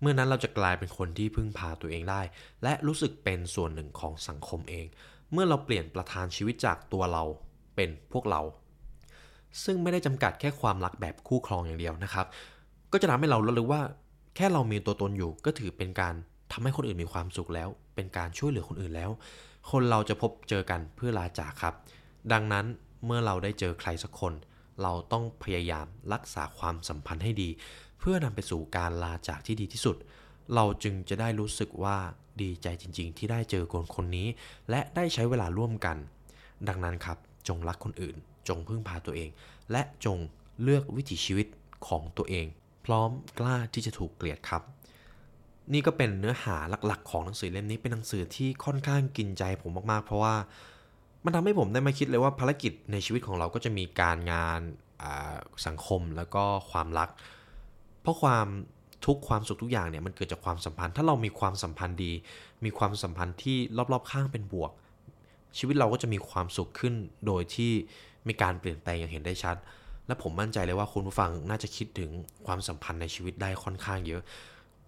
[0.00, 2.20] เมื่อนั้นเราจะกลายเป็นคนที่พึ่งพาตัวเองได้
[2.62, 4.86] และรู้สึกเป็นส่วนหนึ่งของสังคมเอง
[5.32, 7.22] เมื่อเราเปลี่ยนประธานชีวิตจากตัวเรา
[7.76, 8.40] เป็นพวกเรา
[9.64, 12.26] ซึ่งไม่ได้จำกัดแค่ความรักแบบคู่ครองอย่างเดียวนะครับ
[12.92, 13.82] ก็จะทำให้เราระลึกว่า
[14.36, 16.14] แค่เรามีตัวตนอยู่ก็ถือเป็นการ
[16.52, 19.10] ทำให้คนอื่นมีความสุขแล้ว เป็นการช่วยเหลือคนอื่นแล้ว
[19.70, 21.74] คนเราจะพบเจอกันเพื่อลาจากครับ
[22.32, 22.66] ดังนั้น
[23.06, 24.32] เมื่อเราได้เจอใครสักคน
[24.82, 27.48] เราต้องพยายามรักษาความสัมพันธ์ให้ดี
[28.00, 29.96] เพื่อนำไปสู่การลาจากที่ดีที่สุด
[30.54, 31.96] เราจึงจะได้รู้สึกว่า
[32.42, 34.28] ดีใจจริง ๆ ที่ได้เจอคนคนนี้
[34.70, 35.96] และได้ใช้เวลาร่วมกัน
[36.68, 38.16] ดังนั้นครับจงรักคนอื่น
[38.48, 39.30] จงพึ่งพาตัวเอง
[39.72, 40.18] และจง
[40.62, 41.46] เลือกวิถีชีวิต
[41.88, 42.46] ของตัวเอง
[42.84, 44.62] พร้อมกล้าที่จะถูกเกลียดครับ
[45.72, 50.34] นี่ก็เป็นเนื้อหาหลักๆ ของหนังสือเล่มนี้เป็นหนังสือที่ค่อนข้างกินใจผมมากๆ เพราะว่า
[51.24, 54.60] มันทำให้ผมได้มาคิดเลยว่าภารกิจในชีวิตของเราก็จะมีการงาน
[55.66, 57.08] สังคมแล้วก็ความรัก
[58.02, 58.46] เพราะความ
[59.06, 62.12] ทุกความสุขทุกอย่างเนี่ยมันเกิดจากความสัมพันธ์ ถ้าเรามีความสัมพันธ์ดี
[62.64, 63.56] มีความสัมพันธ์ที่
[63.92, 64.72] รอบๆข้างเป็นบวก
[65.58, 66.94] ชีวิตเราก็จะมีความสุขขึ้น
[67.26, 67.72] โดยที่
[68.28, 69.56] มีการเปลี่ยนแปลงอย่างเห็นได้ชัด
[70.06, 72.10] และผมมั่นใจเลยว่าคุณผู้ฟังน่าจะคิดถึง
[72.46, 74.22] ความสัมพันธ์ในชีวิตได้ค่อนข้างเยอะ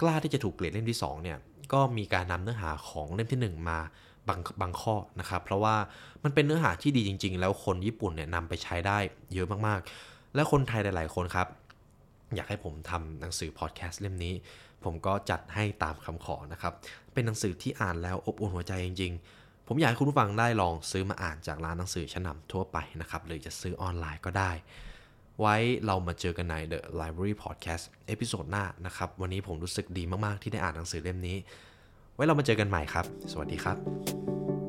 [0.00, 1.38] กล้าที่จะถูกเกลียดเล่มที่2เนี่ย
[1.72, 3.78] ก็มีการนำเนื้อหาของเล่มที่ 1 มา
[4.28, 5.76] บางบางข้อนะครับ เพราะว่า
[6.24, 8.98] มันเป็นเนื้อหาที่ดีจริง ๆ แล้วคนญี่ปุ่นเนี่ยนำไปใช้ได้
[9.34, 11.46] เยอะมากๆ และคนไทยหลาย ๆ คนครับ
[12.36, 14.34] อยากให้ผมทำหนังสือพอดแคสต์เล่มนี้
[14.84, 16.72] ผมก็จัดให้ตามคำขอนะครับ
[17.12, 24.50] เป็นหนังสือที่อ่านแล้วอบอุ่นหัวใจจริง ๆ ผมอยากให้คุณผู้ฟังได้ลองซื้อมาอ่านจากร้านหนังสือชั้นนาทั่วไปนะครับ หรือจะซื้อออนไลน์ก็ได้
[25.40, 25.56] ไว้
[25.86, 31.36] เรามาเจอกันใน The Library Podcast episode หน้านะครับ วันนี้ผมรู้สึกดีมากๆที่ได้อ่านหนังสือเล่มนี้
[32.14, 34.61] ไว้เรามาเจอกันใหม่ครับ สวัสดีครับ